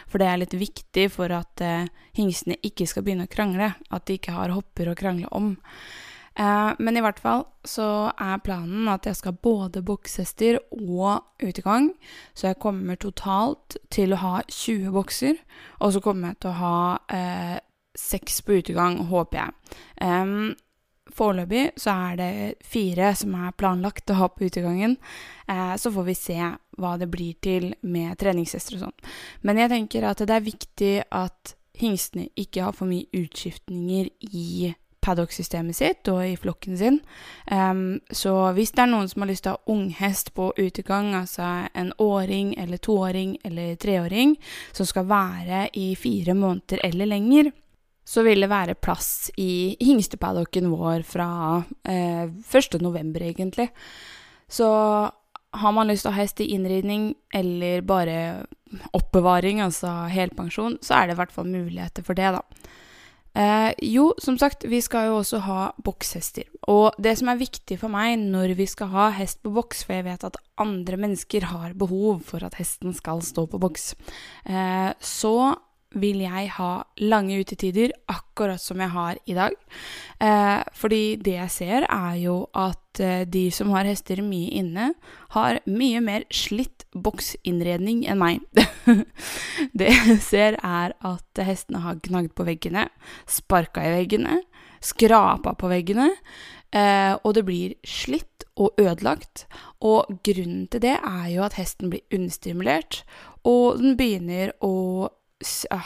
For 0.08 0.22
det 0.22 0.30
er 0.30 0.39
litt 0.41 0.56
viktig 0.56 1.10
for 1.12 1.34
at 1.36 1.63
eh, 1.63 1.91
hingstene 2.15 2.62
ikke 2.63 2.88
skal 2.88 3.04
begynne 3.04 3.28
å 3.28 3.34
krangle, 3.34 3.74
at 3.76 4.08
de 4.08 4.17
ikke 4.17 4.38
har 4.38 4.56
hopper 4.56 4.89
å 4.89 4.98
krangle 4.98 5.32
om. 5.36 5.56
Men 6.34 6.98
i 6.98 7.02
hvert 7.06 7.19
fall 7.22 7.43
så 7.62 8.10
er 8.17 8.39
planen 8.41 8.88
at 8.89 9.06
jeg 9.06 9.19
skal 9.19 9.36
både 9.38 9.84
bokshester 9.86 10.56
og 10.74 11.28
utegang. 11.38 11.91
Så 12.34 12.48
jeg 12.48 12.58
kommer 12.63 12.98
totalt 12.98 13.78
til 13.93 14.15
å 14.15 14.22
ha 14.24 14.32
20 14.48 14.89
bokser, 14.96 15.38
og 15.78 15.93
så 15.93 16.02
kommer 16.02 16.34
jeg 16.34 16.39
til 16.41 16.50
å 16.50 16.58
ha 16.58 16.80
eh, 17.13 17.60
seks 17.98 18.42
på 18.42 18.60
utegang, 18.62 18.98
håper 19.10 19.40
jeg. 19.40 19.80
Um, 20.02 20.54
Foreløpig 21.14 21.76
så 21.78 21.94
er 22.08 22.16
det 22.18 22.30
fire 22.66 23.12
som 23.18 23.36
er 23.38 23.56
planlagt 23.58 24.10
å 24.10 24.18
ha 24.18 24.30
på 24.32 24.48
utegangen. 24.48 24.96
Eh, 25.48 25.74
så 25.78 25.92
får 25.94 26.08
vi 26.08 26.16
se 26.18 26.38
hva 26.80 26.94
det 26.98 27.10
blir 27.14 27.36
til 27.44 27.74
med 27.86 28.18
treningshester 28.22 28.80
og 28.80 28.88
sånn. 28.88 29.12
Men 29.46 29.62
jeg 29.62 29.74
tenker 29.76 30.08
at 30.10 30.24
det 30.24 30.34
er 30.34 30.48
viktig 30.48 30.94
at 31.14 31.54
hingstene 31.78 32.30
ikke 32.40 32.66
har 32.66 32.78
for 32.78 32.90
mye 32.90 33.10
utskiftninger 33.14 34.10
i 34.32 34.74
paddock-systemet 35.04 35.76
sitt 35.76 36.08
og 36.08 36.22
i 36.24 36.38
flokken 36.40 36.78
sin. 36.80 37.00
Um, 37.52 38.00
så 38.08 38.54
hvis 38.56 38.72
det 38.72 38.86
er 38.86 38.92
noen 38.94 39.10
som 39.12 39.26
har 39.26 39.34
lyst 39.34 39.46
til 39.46 39.54
å 39.54 39.58
ha 39.58 39.74
unghest 39.74 40.32
på 40.38 40.54
utegang, 40.58 41.12
altså 41.18 41.68
en 41.76 41.92
åring 42.02 42.54
eller 42.62 42.80
toåring 42.80 43.36
eller 43.44 43.76
treåring, 43.76 44.38
som 44.72 44.88
skal 44.88 45.10
være 45.10 45.66
i 45.78 45.92
fire 46.00 46.38
måneder 46.38 46.86
eller 46.88 47.12
lenger, 47.12 47.52
så 48.06 48.24
vil 48.26 48.44
det 48.44 48.52
være 48.52 48.76
plass 48.76 49.32
i 49.39 49.76
hingstepaddocken 49.80 50.70
vår 50.74 51.06
fra 51.08 51.30
eh, 51.88 52.28
1. 52.28 52.80
november, 52.84 53.24
egentlig. 53.24 53.70
Så 54.48 54.68
har 55.54 55.74
man 55.76 55.89
lyst 55.89 56.06
til 56.06 56.12
å 56.12 56.16
ha 56.16 56.24
hest 56.24 56.42
i 56.44 56.52
innridning 56.56 57.13
eller 57.34 57.84
bare 57.86 58.46
oppbevaring, 58.98 59.62
altså 59.62 60.08
helpensjon, 60.10 60.80
så 60.82 60.98
er 60.98 61.08
det 61.08 61.16
i 61.16 61.22
hvert 61.22 61.36
fall 61.36 61.50
muligheter 61.50 62.06
for 62.06 62.18
det, 62.18 62.32
da. 62.36 62.72
Eh, 63.34 63.72
jo, 63.89 64.12
som 64.22 64.38
sagt, 64.38 64.66
vi 64.70 64.78
skal 64.82 65.08
jo 65.10 65.18
også 65.18 65.39
ha 65.48 65.60
bokshester. 65.82 66.46
Og 66.70 66.94
det 67.02 67.16
som 67.18 67.32
er 67.32 67.39
viktig 67.42 67.80
for 67.82 67.89
meg 67.94 68.20
når 68.22 68.54
vi 68.60 68.68
skal 68.70 68.92
ha 68.94 69.08
hest 69.18 69.42
på 69.46 69.54
boks, 69.56 69.82
for 69.88 69.98
jeg 69.98 70.06
vet 70.06 70.26
at 70.28 70.38
andre 70.62 71.00
mennesker 71.02 71.50
har 71.50 71.74
behov 71.78 72.22
for 72.28 72.46
at 72.46 72.60
hesten 72.60 72.94
skal 72.94 73.24
stå 73.26 73.48
på 73.50 73.62
boks, 73.62 73.94
eh, 74.46 74.92
så 75.02 75.36
vil 76.00 76.22
jeg 76.24 76.50
ha 76.58 76.72
lange 77.02 77.38
utetider, 77.42 77.94
akkurat 78.12 78.62
som 78.62 78.82
jeg 78.82 78.94
har 78.94 79.20
i 79.30 79.36
dag. 79.38 79.56
Eh, 80.24 80.62
fordi 80.78 81.04
det 81.24 81.36
jeg 81.38 81.54
ser, 81.54 81.88
er 81.90 82.16
jo 82.22 82.38
at 82.58 83.02
eh, 83.04 83.26
de 83.30 83.46
som 83.54 83.74
har 83.76 83.88
hester 83.90 84.24
mye 84.26 84.52
inne, 84.62 84.92
har 85.36 85.62
mye 85.70 86.02
mer 86.04 86.26
slitt 86.34 86.88
boksinnredning 86.94 88.04
enn 88.10 88.22
meg. 88.22 88.42
det 89.80 89.92
jeg 89.92 90.20
ser, 90.24 90.60
er 90.64 90.96
at 91.00 91.44
hestene 91.46 91.84
har 91.86 92.02
gnagd 92.06 92.34
på 92.38 92.48
veggene, 92.48 92.88
sparka 93.30 93.86
i 93.86 93.94
veggene, 93.98 94.42
skrapa 94.84 95.56
på 95.60 95.72
veggene, 95.72 96.10
eh, 96.76 97.14
og 97.22 97.34
det 97.38 97.46
blir 97.48 97.76
slitt 97.88 98.48
og 98.60 98.78
ødelagt. 98.78 99.48
Og 99.82 100.20
grunnen 100.26 100.68
til 100.72 100.84
det 100.84 100.98
er 101.00 101.28
jo 101.34 101.44
at 101.46 101.58
hesten 101.58 101.92
blir 101.94 102.06
understimulert, 102.14 103.04
og 103.44 103.82
den 103.82 103.98
begynner 104.00 104.54
å 104.64 105.10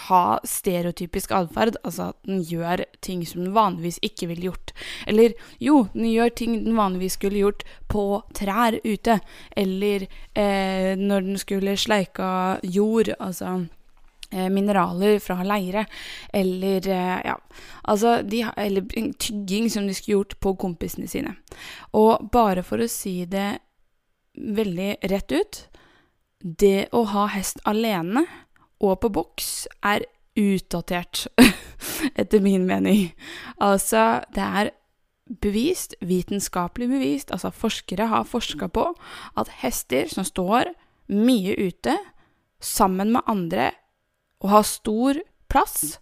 ha 0.08 0.40
stereotypisk 0.48 1.32
atferd, 1.36 1.78
altså 1.84 2.12
at 2.12 2.20
den 2.28 2.42
gjør 2.46 2.84
ting 3.02 3.24
som 3.28 3.44
den 3.44 3.56
vanligvis 3.56 4.00
ikke 4.06 4.30
ville 4.32 4.50
gjort. 4.50 4.74
Eller 5.08 5.36
jo, 5.64 5.88
den 5.94 6.10
gjør 6.12 6.34
ting 6.36 6.60
den 6.66 6.78
vanligvis 6.78 7.18
skulle 7.18 7.42
gjort 7.42 7.66
på 7.92 8.06
trær 8.38 8.80
ute, 8.84 9.20
eller 9.58 10.08
eh, 10.34 10.94
når 10.98 11.28
den 11.28 11.42
skulle 11.42 11.78
sleika 11.78 12.30
jord, 12.64 13.14
altså 13.20 13.68
eh, 14.32 14.50
mineraler 14.54 15.20
fra 15.24 15.40
leire, 15.48 15.86
eller 16.34 16.90
eh, 16.90 17.22
ja, 17.32 17.38
altså 17.84 18.22
de, 18.22 18.44
Eller 18.58 18.86
tygging 19.20 19.70
som 19.72 19.88
de 19.88 19.94
skulle 19.94 20.20
gjort 20.20 20.40
på 20.40 20.56
kompisene 20.56 21.08
sine. 21.08 21.36
Og 21.94 22.30
bare 22.32 22.64
for 22.64 22.84
å 22.84 22.92
si 22.92 23.26
det 23.26 23.58
veldig 24.38 24.98
rett 25.10 25.32
ut 25.34 25.64
Det 26.38 26.90
å 26.94 27.02
ha 27.10 27.24
hest 27.34 27.58
alene 27.66 28.22
og 28.84 29.00
på 29.02 29.12
boks 29.14 29.68
er 29.86 30.06
utdatert, 30.38 31.26
etter 32.22 32.44
min 32.44 32.68
mening. 32.70 33.10
Altså, 33.64 34.22
det 34.36 34.44
er 34.44 34.72
bevist, 35.42 35.96
vitenskapelig 36.02 36.88
bevist, 36.90 37.32
altså 37.32 37.52
forskere 37.52 38.08
har 38.12 38.28
forska 38.28 38.70
på 38.72 38.86
at 39.38 39.52
hester 39.64 40.08
som 40.12 40.28
står 40.28 40.72
mye 41.12 41.56
ute, 41.58 41.98
sammen 42.60 43.12
med 43.14 43.26
andre, 43.30 43.72
og 44.42 44.50
har 44.50 44.66
stor 44.66 45.20
plass, 45.50 46.00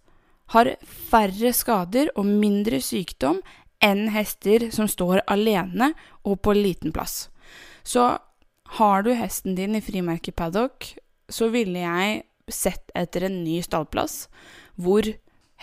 har 0.54 0.76
færre 0.84 1.52
skader 1.56 2.12
og 2.16 2.28
mindre 2.28 2.78
sykdom 2.80 3.40
enn 3.82 4.06
hester 4.14 4.68
som 4.72 4.88
står 4.88 5.24
alene 5.28 5.90
og 6.24 6.38
på 6.44 6.54
liten 6.56 6.94
plass. 6.96 7.26
Så 7.84 8.16
har 8.78 9.02
du 9.02 9.12
hesten 9.14 9.56
din 9.58 9.76
i 9.76 9.82
frimerkepaddock, 9.84 10.94
så 11.28 11.50
ville 11.52 11.82
jeg 11.82 12.22
sett 12.50 12.90
etter 12.94 13.26
en 13.26 13.42
ny 13.44 13.60
stallplass 13.64 14.26
hvor 14.76 15.08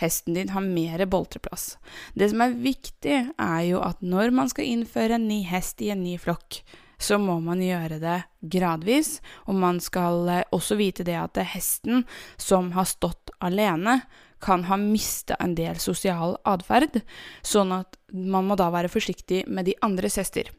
hesten 0.00 0.34
din 0.34 0.50
har 0.50 0.64
mer 0.64 1.04
boltreplass. 1.06 1.76
Det 2.14 2.30
som 2.32 2.42
er 2.42 2.56
viktig, 2.58 3.18
er 3.38 3.60
jo 3.68 3.82
at 3.84 4.02
når 4.02 4.34
man 4.34 4.50
skal 4.50 4.66
innføre 4.66 5.18
en 5.18 5.28
ny 5.28 5.44
hest 5.46 5.82
i 5.84 5.92
en 5.94 6.02
ny 6.02 6.16
flokk, 6.18 6.62
så 6.98 7.18
må 7.18 7.36
man 7.42 7.62
gjøre 7.62 8.00
det 8.02 8.18
gradvis, 8.54 9.18
og 9.46 9.58
man 9.60 9.80
skal 9.82 10.28
eh, 10.30 10.44
også 10.54 10.78
vite 10.78 11.06
det 11.06 11.16
at 11.18 11.40
hesten 11.54 12.04
som 12.40 12.72
har 12.74 12.88
stått 12.90 13.34
alene, 13.44 14.00
kan 14.44 14.66
ha 14.68 14.76
mista 14.76 15.38
en 15.40 15.54
del 15.56 15.78
sosial 15.80 16.34
atferd, 16.44 16.98
sånn 17.40 17.70
at 17.72 17.96
man 18.12 18.44
må 18.44 18.58
da 18.60 18.66
være 18.74 18.92
forsiktig 18.92 19.46
med 19.48 19.70
de 19.70 19.76
andres 19.84 20.18
hester. 20.20 20.50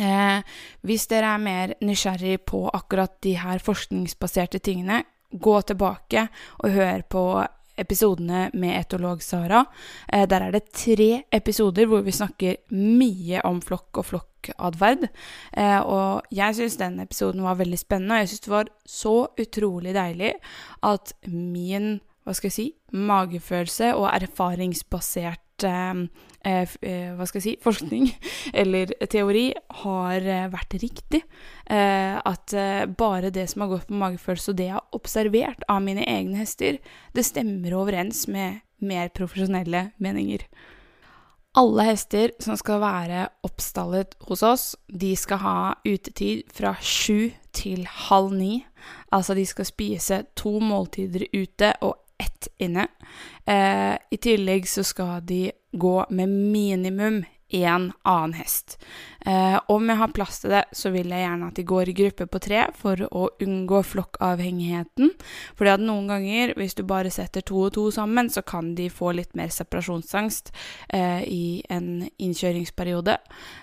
Eh, 0.00 0.40
hvis 0.88 1.04
dere 1.10 1.34
er 1.34 1.42
mer 1.42 1.74
nysgjerrig 1.84 2.38
på 2.48 2.64
akkurat 2.72 3.18
de 3.24 3.34
her 3.36 3.60
forskningsbaserte 3.60 4.62
tingene, 4.64 5.02
gå 5.32 5.56
tilbake 5.68 6.28
og 6.60 6.70
hør 6.76 7.02
på 7.08 7.24
episodene 7.80 8.50
med 8.52 8.76
etolog 8.76 9.22
Sara. 9.24 9.64
Eh, 10.08 10.26
der 10.28 10.46
er 10.46 10.54
det 10.54 10.72
tre 10.76 11.24
episoder 11.32 11.88
hvor 11.88 12.04
vi 12.04 12.14
snakker 12.14 12.60
mye 12.76 13.42
om 13.48 13.62
flokk 13.64 14.02
og 14.02 14.08
flokkatferd. 14.10 15.08
Eh, 15.56 15.80
og 15.80 16.28
jeg 16.34 16.58
syns 16.58 16.78
den 16.80 17.00
episoden 17.04 17.44
var 17.44 17.60
veldig 17.60 17.80
spennende, 17.80 18.18
og 18.18 18.24
jeg 18.24 18.32
syns 18.32 18.46
det 18.46 18.54
var 18.54 18.72
så 18.86 19.16
utrolig 19.40 19.96
deilig 19.96 20.34
at 20.82 21.14
min 21.26 22.00
hva 22.22 22.34
skal 22.38 22.52
jeg 22.52 22.54
si, 22.54 22.66
magefølelse 22.94 23.88
og 23.98 24.04
erfaringsbasert 24.12 25.41
eh, 25.64 26.04
Eh, 26.42 26.66
eh, 26.82 27.12
hva 27.14 27.22
skal 27.22 27.38
jeg 27.38 27.44
si, 27.44 27.50
forskning 27.68 28.08
eller 28.58 28.90
teori 29.06 29.44
har 29.84 30.24
vært 30.50 30.74
riktig. 30.82 31.22
at 31.72 32.52
bare 32.98 33.30
det 33.30 33.46
som 33.48 33.62
har 33.62 33.68
gått 33.70 33.86
på 33.86 33.94
magefølelse, 33.94 34.50
og 34.50 34.56
det 34.58 34.66
jeg 34.66 34.74
har 34.74 34.98
observert 34.98 35.62
av 35.70 35.78
mine 35.84 36.02
egne 36.02 36.40
hester, 36.42 36.80
det 37.14 37.24
stemmer 37.24 37.76
overens 37.78 38.26
med 38.26 38.58
mer 38.82 39.08
profesjonelle 39.14 39.92
meninger. 40.02 40.42
Alle 41.54 41.84
hester 41.84 42.32
som 42.40 42.56
skal 42.56 42.82
være 42.82 43.26
oppstallet 43.46 44.14
hos 44.26 44.42
oss, 44.42 44.66
de 44.88 45.14
skal 45.16 45.40
ha 45.42 45.56
utetid 45.84 46.46
fra 46.52 46.74
sju 46.80 47.30
til 47.52 47.84
halv 48.08 48.32
ni. 48.32 48.62
Altså 49.12 49.36
de 49.36 49.44
skal 49.46 49.68
spise 49.68 50.22
to 50.36 50.56
måltider 50.64 51.26
ute 51.32 51.74
og 51.84 52.01
ett 52.22 52.48
inne. 52.62 52.86
Eh, 53.46 53.94
I 54.10 54.18
tillegg 54.22 54.68
så 54.68 54.84
skal 54.86 55.20
de 55.26 55.44
gå 55.72 55.96
med 56.10 56.28
minimum 56.28 57.22
én 57.52 57.92
annen 58.02 58.32
hest. 58.32 58.78
Eh, 59.26 59.60
om 59.68 59.88
jeg 59.88 59.96
har 59.96 60.12
plass 60.16 60.40
til 60.40 60.54
det, 60.54 60.62
så 60.72 60.90
vil 60.94 61.10
jeg 61.12 61.24
gjerne 61.24 61.48
at 61.50 61.58
de 61.58 61.64
går 61.68 61.90
i 61.90 61.94
gruppe 61.96 62.26
på 62.26 62.40
tre 62.42 62.62
for 62.78 63.02
å 63.12 63.26
unngå 63.44 63.82
flokkavhengigheten. 63.84 65.12
Fordi 65.58 65.72
at 65.74 65.84
noen 65.84 66.08
ganger, 66.08 66.54
hvis 66.56 66.76
du 66.78 66.82
bare 66.88 67.12
setter 67.12 67.44
to 67.44 67.66
og 67.66 67.74
to 67.76 67.90
sammen, 67.94 68.30
så 68.32 68.44
kan 68.46 68.72
de 68.78 68.88
få 68.90 69.12
litt 69.18 69.36
mer 69.38 69.52
separasjonsangst 69.52 70.52
eh, 70.88 71.22
i 71.28 71.44
en 71.68 72.08
innkjøringsperiode. 72.16 73.18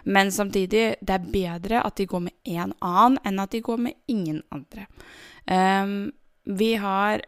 Men 0.05 0.31
samtidig, 0.31 0.85
det 1.01 1.17
er 1.17 1.33
bedre 1.33 1.81
at 1.81 1.97
de 1.97 2.07
går 2.09 2.27
med 2.29 2.37
én 2.45 2.77
annen 2.77 3.17
enn 3.25 3.41
at 3.41 3.57
de 3.57 3.63
går 3.65 3.81
med 3.89 3.97
ingen 4.07 4.43
andre. 4.53 4.85
Um, 5.49 6.11
vi 6.45 6.75
har 6.77 7.23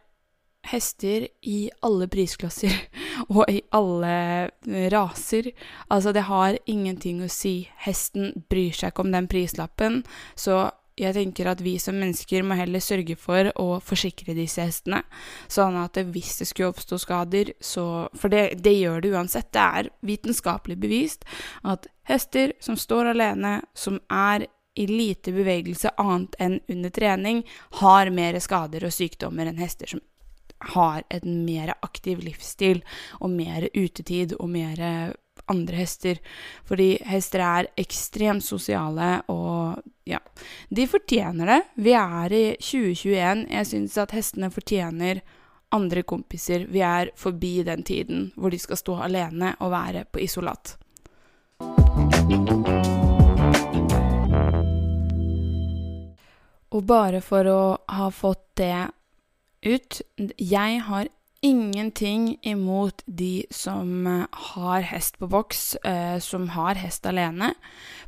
hester 0.64 1.28
i 1.42 1.70
alle 1.82 2.08
prisklasser 2.12 2.74
og 3.34 3.46
i 3.50 3.62
alle 3.76 4.50
raser. 4.94 5.52
Altså, 5.90 6.14
det 6.14 6.28
har 6.30 6.60
ingenting 6.66 7.24
å 7.24 7.32
si. 7.32 7.56
Hesten 7.86 8.46
bryr 8.50 8.76
seg 8.76 8.94
ikke 8.94 9.06
om 9.06 9.16
den 9.16 9.30
prislappen, 9.32 10.02
så 10.36 10.70
jeg 11.00 11.16
tenker 11.16 11.48
at 11.50 11.62
vi 11.64 11.78
som 11.82 11.96
mennesker 11.98 12.44
må 12.46 12.56
heller 12.60 12.84
sørge 12.84 13.16
for 13.18 13.48
å 13.60 13.80
forsikre 13.84 14.36
disse 14.38 14.64
hestene, 14.68 15.02
sånn 15.50 15.78
at 15.80 15.98
hvis 16.12 16.36
det 16.42 16.50
skulle 16.50 16.72
oppstå 16.74 17.00
skader, 17.02 17.54
så 17.60 18.10
For 18.14 18.30
det, 18.30 18.62
det 18.62 18.74
gjør 18.76 19.02
det 19.02 19.14
uansett. 19.16 19.52
Det 19.54 19.62
er 19.62 19.90
vitenskapelig 20.06 20.78
bevist 20.78 21.26
at 21.64 21.88
hester 22.10 22.54
som 22.60 22.78
står 22.78 23.14
alene, 23.16 23.62
som 23.74 24.00
er 24.10 24.48
i 24.76 24.86
lite 24.88 25.34
bevegelse 25.36 25.92
annet 26.00 26.36
enn 26.40 26.60
under 26.70 26.90
trening, 26.90 27.44
har 27.82 28.10
mer 28.10 28.40
skader 28.40 28.86
og 28.88 28.94
sykdommer 28.96 29.50
enn 29.50 29.60
hester 29.60 29.96
som 29.96 30.04
har 30.74 31.04
en 31.10 31.42
mer 31.46 31.74
aktiv 31.82 32.22
livsstil 32.24 32.84
og 33.20 33.30
mer 33.34 33.68
utetid 33.74 34.36
og 34.40 34.50
mer 34.54 34.82
andre 35.52 35.82
hester. 35.82 36.20
Fordi 36.68 36.96
hester 37.08 37.44
er 37.46 37.70
ekstremt 37.80 38.46
sosiale, 38.46 39.22
og 39.32 39.82
ja 40.06 40.20
De 40.70 40.88
fortjener 40.88 41.46
det. 41.46 41.62
Vi 41.76 41.94
er 41.98 42.34
i 42.34 42.46
2021. 42.60 43.46
Jeg 43.52 43.68
syns 43.68 43.98
at 43.98 44.16
hestene 44.16 44.52
fortjener 44.52 45.22
andre 45.72 46.04
kompiser. 46.04 46.66
Vi 46.68 46.82
er 46.84 47.12
forbi 47.16 47.62
den 47.64 47.84
tiden 47.84 48.32
hvor 48.36 48.52
de 48.52 48.60
skal 48.60 48.80
stå 48.80 48.98
alene 49.08 49.56
og 49.60 49.72
være 49.72 50.06
på 50.12 50.24
isolat. 50.24 50.78
Og 56.72 56.84
bare 56.88 57.20
for 57.22 57.48
å 57.52 57.62
ha 57.92 58.08
fått 58.16 58.46
det 58.62 58.76
ut. 59.66 60.02
Jeg 60.38 60.82
har 60.88 61.10
ingenting 61.42 62.38
imot 62.46 63.02
de 63.06 63.46
som 63.50 64.08
eh, 64.08 64.26
har 64.54 64.86
hest 64.92 65.18
på 65.20 65.28
boks, 65.30 65.76
eh, 65.86 66.20
som 66.22 66.50
har 66.56 66.78
hest 66.82 67.06
alene, 67.10 67.54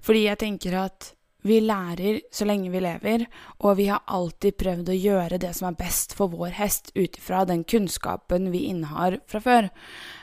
fordi 0.01 0.27
jeg 0.27 0.41
tenker 0.43 0.77
at 0.83 1.13
vi 1.43 1.57
lærer 1.59 2.21
så 2.31 2.45
lenge 2.47 2.71
vi 2.71 2.79
lever, 2.79 3.25
og 3.65 3.75
vi 3.81 3.89
har 3.89 4.05
alltid 4.07 4.55
prøvd 4.61 4.93
å 4.93 4.95
gjøre 4.95 5.41
det 5.43 5.51
som 5.57 5.67
er 5.67 5.79
best 5.81 6.13
for 6.15 6.31
vår 6.31 6.53
hest 6.55 6.93
ut 6.95 7.17
ifra 7.19 7.41
den 7.49 7.65
kunnskapen 7.67 8.47
vi 8.53 8.69
innehar 8.69 9.17
fra 9.27 9.41
før. 9.43 9.71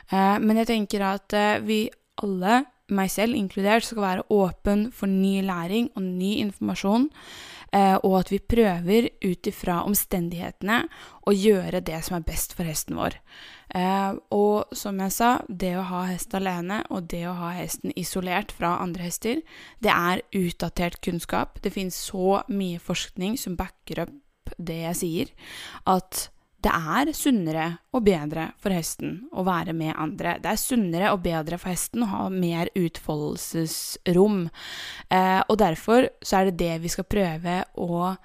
Eh, 0.08 0.36
men 0.40 0.62
jeg 0.62 0.70
tenker 0.70 1.04
at 1.10 1.36
vi 1.66 1.88
alle, 2.22 2.64
meg 2.90 3.10
selv 3.12 3.36
inkludert, 3.36 3.84
skal 3.84 4.06
være 4.06 4.26
åpen 4.32 4.88
for 4.96 5.10
ny 5.10 5.42
læring 5.44 5.90
og 5.96 6.06
ny 6.06 6.38
informasjon. 6.46 7.10
Eh, 7.70 7.96
og 8.02 8.16
at 8.18 8.33
vi 8.33 8.40
prøver 8.42 9.09
ut 9.22 9.46
ifra 9.46 9.80
omstendighetene 9.87 10.80
å 11.30 11.35
gjøre 11.35 11.83
det 11.87 12.00
som 12.02 12.16
er 12.18 12.26
best 12.26 12.56
for 12.59 12.66
hesten 12.66 12.98
vår. 12.98 13.14
Eh, 13.78 14.16
og 14.35 14.74
som 14.74 14.98
jeg 14.98 15.14
sa, 15.14 15.30
det 15.46 15.76
å 15.78 15.87
ha 15.87 16.02
hest 16.09 16.35
alene 16.35 16.80
og 16.90 17.06
det 17.12 17.22
å 17.30 17.37
ha 17.38 17.52
hesten 17.54 17.94
isolert 17.94 18.50
fra 18.56 18.74
andre 18.83 19.06
hester, 19.06 19.44
det 19.78 19.94
er 19.94 20.24
utdatert 20.35 20.98
kunnskap. 21.04 21.61
Det 21.62 21.70
finnes 21.74 21.98
så 22.11 22.40
mye 22.50 22.83
forskning 22.83 23.38
som 23.38 23.59
backer 23.61 24.02
opp 24.09 24.18
det 24.59 24.80
jeg 24.83 24.98
sier, 24.98 25.33
at 25.87 26.26
det 26.64 26.72
er 26.72 27.10
sunnere 27.16 27.66
og 27.96 28.04
bedre 28.04 28.50
for 28.60 28.74
hesten 28.74 29.16
å 29.32 29.44
være 29.46 29.72
med 29.76 29.94
andre. 29.96 30.36
Det 30.42 30.50
er 30.52 30.60
sunnere 30.60 31.12
og 31.14 31.22
bedre 31.24 31.58
for 31.60 31.72
hesten 31.72 32.04
å 32.04 32.10
ha 32.10 32.24
mer 32.32 32.70
utfoldelsesrom. 32.76 34.42
Eh, 35.08 35.40
og 35.46 35.56
derfor 35.60 36.10
så 36.20 36.40
er 36.40 36.50
det 36.50 36.58
det 36.60 36.74
vi 36.84 36.92
skal 36.92 37.08
prøve 37.08 37.62
å 37.80 38.16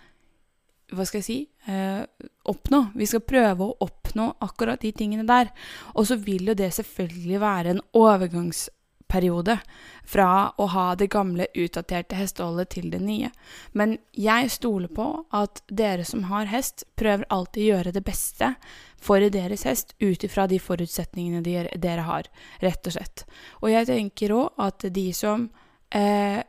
Hva 0.95 1.01
skal 1.01 1.17
jeg 1.17 1.25
si? 1.25 1.37
Eh, 1.65 2.03
oppnå. 2.45 2.91
Vi 2.93 3.07
skal 3.09 3.23
prøve 3.25 3.65
å 3.65 3.77
oppnå 3.81 4.27
akkurat 4.45 4.83
de 4.83 4.91
tingene 4.93 5.25
der. 5.25 5.49
Og 5.97 6.05
så 6.05 6.19
vil 6.21 6.51
jo 6.51 6.53
det 6.53 6.69
selvfølgelig 6.75 7.39
være 7.41 7.73
en 7.73 7.81
overgangs 7.97 8.67
periode 9.07 9.57
fra 10.05 10.51
å 10.57 10.67
ha 10.73 10.85
det 10.97 11.07
gamle, 11.13 11.47
utdaterte 11.53 12.17
hesteholdet 12.17 12.73
til 12.75 12.89
det 12.93 13.01
nye. 13.03 13.29
Men 13.73 13.97
jeg 14.11 14.51
stoler 14.53 14.91
på 14.91 15.07
at 15.35 15.61
dere 15.67 16.05
som 16.07 16.27
har 16.31 16.49
hest, 16.51 16.85
prøver 16.99 17.27
alltid 17.29 17.63
å 17.63 17.69
gjøre 17.69 17.95
det 17.95 18.03
beste 18.05 18.53
for 19.01 19.21
deres 19.21 19.65
hest 19.67 19.95
ut 20.01 20.25
ifra 20.25 20.47
de 20.49 20.59
forutsetningene 20.61 21.43
dere 21.45 22.07
har, 22.07 22.29
rett 22.63 22.87
og 22.87 22.97
slett. 22.97 23.25
Og 23.61 23.71
jeg 23.73 23.89
tenker 23.91 24.35
òg 24.35 24.65
at 24.67 24.87
de 24.93 25.07
som 25.13 25.49
eh, 25.93 26.41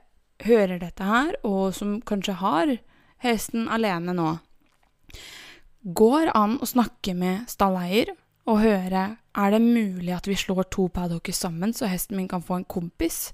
hører 0.44 0.80
dette 0.80 1.06
her, 1.06 1.36
og 1.46 1.74
som 1.76 1.98
kanskje 2.04 2.38
har 2.42 2.76
hesten 3.24 3.68
alene 3.72 4.14
nå, 4.16 4.36
går 5.96 6.32
an 6.34 6.56
å 6.60 6.66
snakke 6.66 7.14
med 7.14 7.46
stalleier 7.50 8.10
og 8.46 8.60
høre 8.62 9.06
er 9.36 9.52
det 9.52 9.62
mulig 9.62 10.12
at 10.16 10.28
vi 10.28 10.36
slår 10.38 10.68
to 10.72 10.88
paddocker 10.92 11.34
sammen, 11.34 11.74
så 11.74 11.90
hesten 11.90 12.16
min 12.16 12.28
kan 12.30 12.44
få 12.44 12.60
en 12.60 12.68
kompis. 12.68 13.32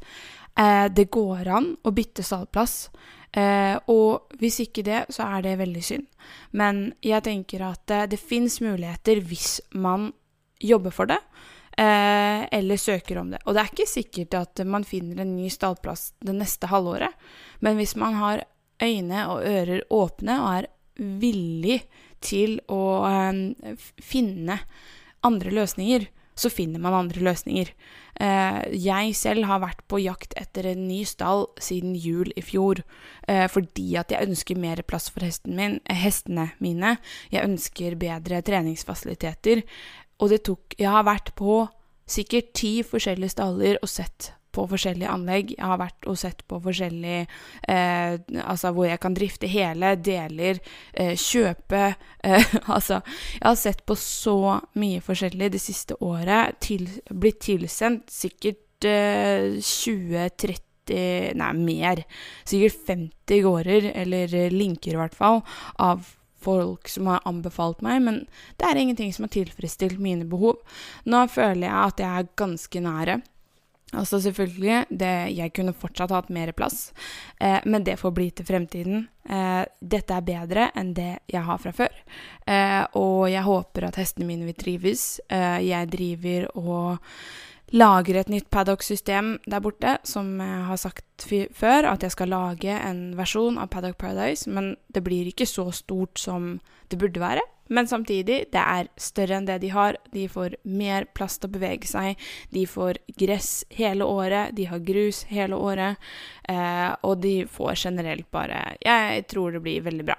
Eh, 0.59 0.89
det 0.93 1.11
går 1.13 1.49
an 1.53 1.73
å 1.85 1.93
bytte 1.95 2.25
stallplass. 2.27 2.91
Eh, 3.33 3.77
og 3.89 4.35
hvis 4.41 4.61
ikke 4.67 4.85
det, 4.85 5.05
så 5.15 5.29
er 5.37 5.45
det 5.47 5.59
veldig 5.61 5.85
synd. 5.85 6.09
Men 6.59 6.91
jeg 7.05 7.25
tenker 7.25 7.65
at 7.71 7.93
eh, 7.95 8.09
det 8.11 8.21
fins 8.21 8.61
muligheter 8.65 9.23
hvis 9.25 9.61
man 9.73 10.11
jobber 10.61 10.95
for 10.95 11.11
det. 11.13 11.21
Eh, 11.73 12.45
eller 12.53 12.77
søker 12.77 13.23
om 13.23 13.31
det. 13.33 13.41
Og 13.47 13.55
det 13.55 13.63
er 13.63 13.73
ikke 13.73 13.89
sikkert 13.89 14.37
at 14.37 14.65
man 14.69 14.85
finner 14.85 15.23
en 15.23 15.37
ny 15.39 15.49
stallplass 15.53 16.13
det 16.21 16.35
neste 16.37 16.69
halvåret. 16.69 17.17
Men 17.65 17.79
hvis 17.81 17.97
man 17.97 18.19
har 18.21 18.45
øyne 18.83 19.27
og 19.31 19.47
ører 19.47 19.85
åpne 19.91 20.41
og 20.43 20.49
er 20.59 20.71
villig 21.23 21.79
til 22.23 22.59
å 22.71 22.83
eh, 23.09 23.87
finne 24.03 24.59
andre 25.27 25.53
løsninger, 25.55 26.09
så 26.35 26.49
finner 26.51 26.81
man 26.81 26.95
andre 26.97 27.21
løsninger. 27.27 27.73
Eh, 28.21 28.61
jeg 28.81 29.15
selv 29.17 29.47
har 29.49 29.61
vært 29.63 29.83
på 29.89 30.01
jakt 30.01 30.33
etter 30.41 30.71
en 30.71 30.87
ny 30.89 31.03
stall 31.09 31.47
siden 31.61 31.95
jul 31.99 32.33
i 32.37 32.45
fjor, 32.45 32.81
eh, 33.29 33.47
fordi 33.53 33.97
at 34.01 34.13
jeg 34.13 34.29
ønsker 34.29 34.59
mer 34.59 34.83
plass 34.83 35.11
for 35.11 35.29
min, 35.47 35.81
eh, 35.87 35.97
hestene 35.97 36.53
mine. 36.59 36.99
Jeg 37.31 37.45
ønsker 37.45 37.99
bedre 37.99 38.43
treningsfasiliteter. 38.43 39.63
Og 40.21 40.31
det 40.31 40.45
tok 40.45 40.75
Jeg 40.79 40.89
har 40.89 41.05
vært 41.05 41.35
på 41.35 41.69
sikkert 42.07 42.53
ti 42.55 42.83
forskjellige 42.83 43.31
staller 43.31 43.77
og 43.83 43.89
sett 43.89 44.33
på 44.53 44.67
forskjellige 44.71 45.11
anlegg. 45.11 45.55
Jeg 45.57 45.67
har 45.67 45.79
vært 45.81 46.07
og 46.11 46.19
sett 46.21 46.43
på 46.49 46.61
forskjellige 46.63 47.27
eh, 47.69 48.15
Altså 48.43 48.73
hvor 48.75 48.87
jeg 48.89 49.01
kan 49.03 49.15
drifte 49.17 49.47
hele, 49.51 49.95
deler, 49.97 50.61
eh, 50.93 51.15
kjøpe 51.19 51.83
eh, 52.29 52.55
Altså, 52.67 53.01
jeg 53.39 53.47
har 53.47 53.59
sett 53.61 53.85
på 53.89 53.95
så 53.99 54.61
mye 54.81 55.01
forskjellig 55.05 55.53
det 55.55 55.63
siste 55.63 55.95
året. 56.05 56.59
Til, 56.63 56.89
blitt 57.11 57.41
tilsendt 57.49 58.13
sikkert 58.13 58.59
20-30 58.83 60.69
Nei, 61.39 61.53
mer. 61.55 62.03
Sikkert 62.43 62.81
50 62.89 63.45
gårder, 63.45 63.83
eller 64.03 64.51
linker 64.51 64.93
i 64.97 64.99
hvert 64.99 65.15
fall, 65.15 65.39
av 65.79 66.03
folk 66.43 66.89
som 66.91 67.07
har 67.11 67.23
anbefalt 67.29 67.83
meg, 67.87 68.01
men 68.03 68.17
det 68.59 68.67
er 68.67 68.81
ingenting 68.81 69.13
som 69.15 69.27
har 69.27 69.35
tilfredsstilt 69.37 70.01
mine 70.03 70.27
behov. 70.29 70.59
Nå 71.07 71.27
føler 71.31 71.69
jeg 71.69 71.77
at 71.79 72.03
jeg 72.03 72.11
er 72.23 72.33
ganske 72.43 72.83
nære. 72.83 73.21
Altså 73.93 74.23
selvfølgelig, 74.25 74.87
det, 74.89 75.13
jeg 75.37 75.53
kunne 75.53 75.75
fortsatt 75.77 76.15
hatt 76.15 76.31
mer 76.33 76.55
plass, 76.57 76.93
eh, 77.41 77.61
men 77.69 77.85
det 77.85 77.99
får 78.01 78.15
bli 78.17 78.31
til 78.33 78.47
fremtiden. 78.49 79.07
Eh, 79.29 79.65
dette 79.79 80.17
er 80.17 80.25
bedre 80.25 80.71
enn 80.81 80.95
det 80.97 81.11
jeg 81.29 81.45
har 81.45 81.61
fra 81.61 81.75
før, 81.77 81.99
eh, 82.49 82.81
og 82.97 83.29
jeg 83.29 83.45
håper 83.45 83.91
at 83.91 84.01
hestene 84.01 84.31
mine 84.31 84.49
vil 84.49 84.57
trives. 84.57 85.21
Eh, 85.29 85.61
jeg 85.69 85.91
driver 85.93 86.49
og 86.57 87.13
lager 87.73 88.19
et 88.21 88.31
nytt 88.33 88.51
paddock-system 88.53 89.39
der 89.49 89.63
borte, 89.65 89.97
som 90.05 90.35
jeg 90.41 90.67
har 90.69 90.81
sagt 90.81 91.27
før, 91.57 91.89
at 91.93 92.05
jeg 92.05 92.15
skal 92.15 92.33
lage 92.33 92.75
en 92.77 93.13
versjon 93.17 93.59
av 93.61 93.71
Paddock 93.73 93.99
Paradise, 94.01 94.51
men 94.51 94.75
det 94.93 95.05
blir 95.07 95.31
ikke 95.31 95.49
så 95.49 95.71
stort 95.75 96.21
som 96.21 96.59
det 96.93 96.99
burde 97.01 97.23
være. 97.23 97.45
Men 97.73 97.87
samtidig, 97.89 98.51
det 98.53 98.61
er 98.61 98.91
større 99.01 99.39
enn 99.39 99.47
det 99.49 99.61
de 99.63 99.71
har. 99.73 99.97
De 100.13 100.27
får 100.29 100.59
mer 100.69 101.07
plass 101.17 101.39
til 101.41 101.49
å 101.49 101.55
bevege 101.55 101.89
seg. 101.89 102.21
De 102.53 102.67
får 102.69 103.01
gress 103.17 103.63
hele 103.73 104.05
året, 104.05 104.53
de 104.57 104.67
har 104.69 104.83
grus 104.85 105.23
hele 105.31 105.57
året, 105.57 106.11
eh, 106.53 106.91
og 107.01 107.23
de 107.23 107.47
får 107.49 107.87
generelt 107.87 108.29
bare 108.31 108.77
Jeg 108.83 109.25
tror 109.31 109.53
det 109.53 109.63
blir 109.65 109.87
veldig 109.87 110.05
bra. 110.11 110.19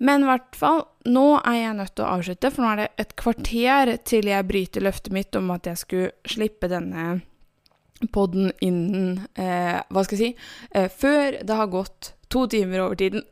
Men 0.00 0.24
i 0.24 0.28
hvert 0.30 0.56
fall, 0.56 0.84
nå 1.04 1.26
er 1.44 1.56
jeg 1.58 1.76
nødt 1.76 1.92
til 1.92 2.06
å 2.06 2.12
avslutte, 2.16 2.50
for 2.54 2.64
nå 2.64 2.70
er 2.70 2.78
det 2.80 2.86
et 3.02 3.10
kvarter 3.20 3.90
til 4.08 4.30
jeg 4.30 4.46
bryter 4.48 4.86
løftet 4.86 5.12
mitt 5.12 5.36
om 5.36 5.50
at 5.52 5.68
jeg 5.68 5.80
skulle 5.82 6.12
slippe 6.24 6.70
denne 6.72 7.20
podden 8.08 8.48
innen 8.64 9.26
eh, 9.34 9.76
Hva 9.92 10.04
skal 10.06 10.16
jeg 10.16 10.22
si? 10.22 10.48
Eh, 10.72 10.88
før 10.88 11.36
det 11.44 11.58
har 11.58 11.68
gått 11.68 12.14
to 12.32 12.46
timer 12.48 12.86
over 12.86 12.96
tiden. 12.96 13.26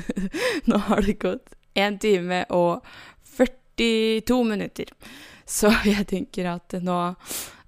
nå 0.68 0.82
har 0.90 1.00
det 1.06 1.16
gått 1.22 1.56
én 1.78 1.96
time 2.02 2.42
og 2.52 2.84
42 3.32 4.42
minutter. 4.44 4.92
Så 5.48 5.72
jeg 5.88 6.04
tenker 6.12 6.50
at 6.52 6.76
nå 6.84 7.00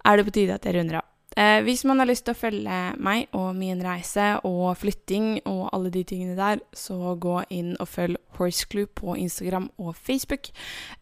er 0.05 0.21
det 0.21 0.29
på 0.29 0.37
tide 0.37 0.61
at 0.61 0.69
jeg 0.69 0.77
runder 0.77 1.01
av. 1.01 1.14
Eh, 1.37 1.63
hvis 1.67 1.85
man 1.85 1.99
har 1.99 2.09
lyst 2.11 2.27
til 2.29 2.35
å 2.35 2.39
følge 2.39 2.79
meg 3.03 3.27
og 3.35 3.51
min 3.59 3.83
reise 3.85 4.35
og 4.47 4.77
flytting 4.79 5.41
og 5.45 5.67
alle 5.75 5.91
de 5.95 6.05
tingene 6.07 6.39
der, 6.39 6.63
så 6.73 7.17
gå 7.19 7.41
inn 7.51 7.75
og 7.81 7.91
følg 7.91 8.21
Horseclue 8.39 8.87
på 8.87 9.19
Instagram 9.19 9.71
og 9.79 9.97
Facebook. 9.97 10.53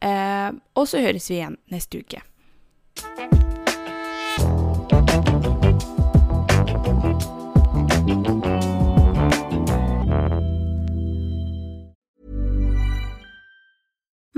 Eh, 0.01 0.51
og 0.75 0.89
så 0.89 1.05
høres 1.05 1.31
vi 1.31 1.41
igjen 1.41 1.61
neste 1.73 2.03
uke. 2.03 3.42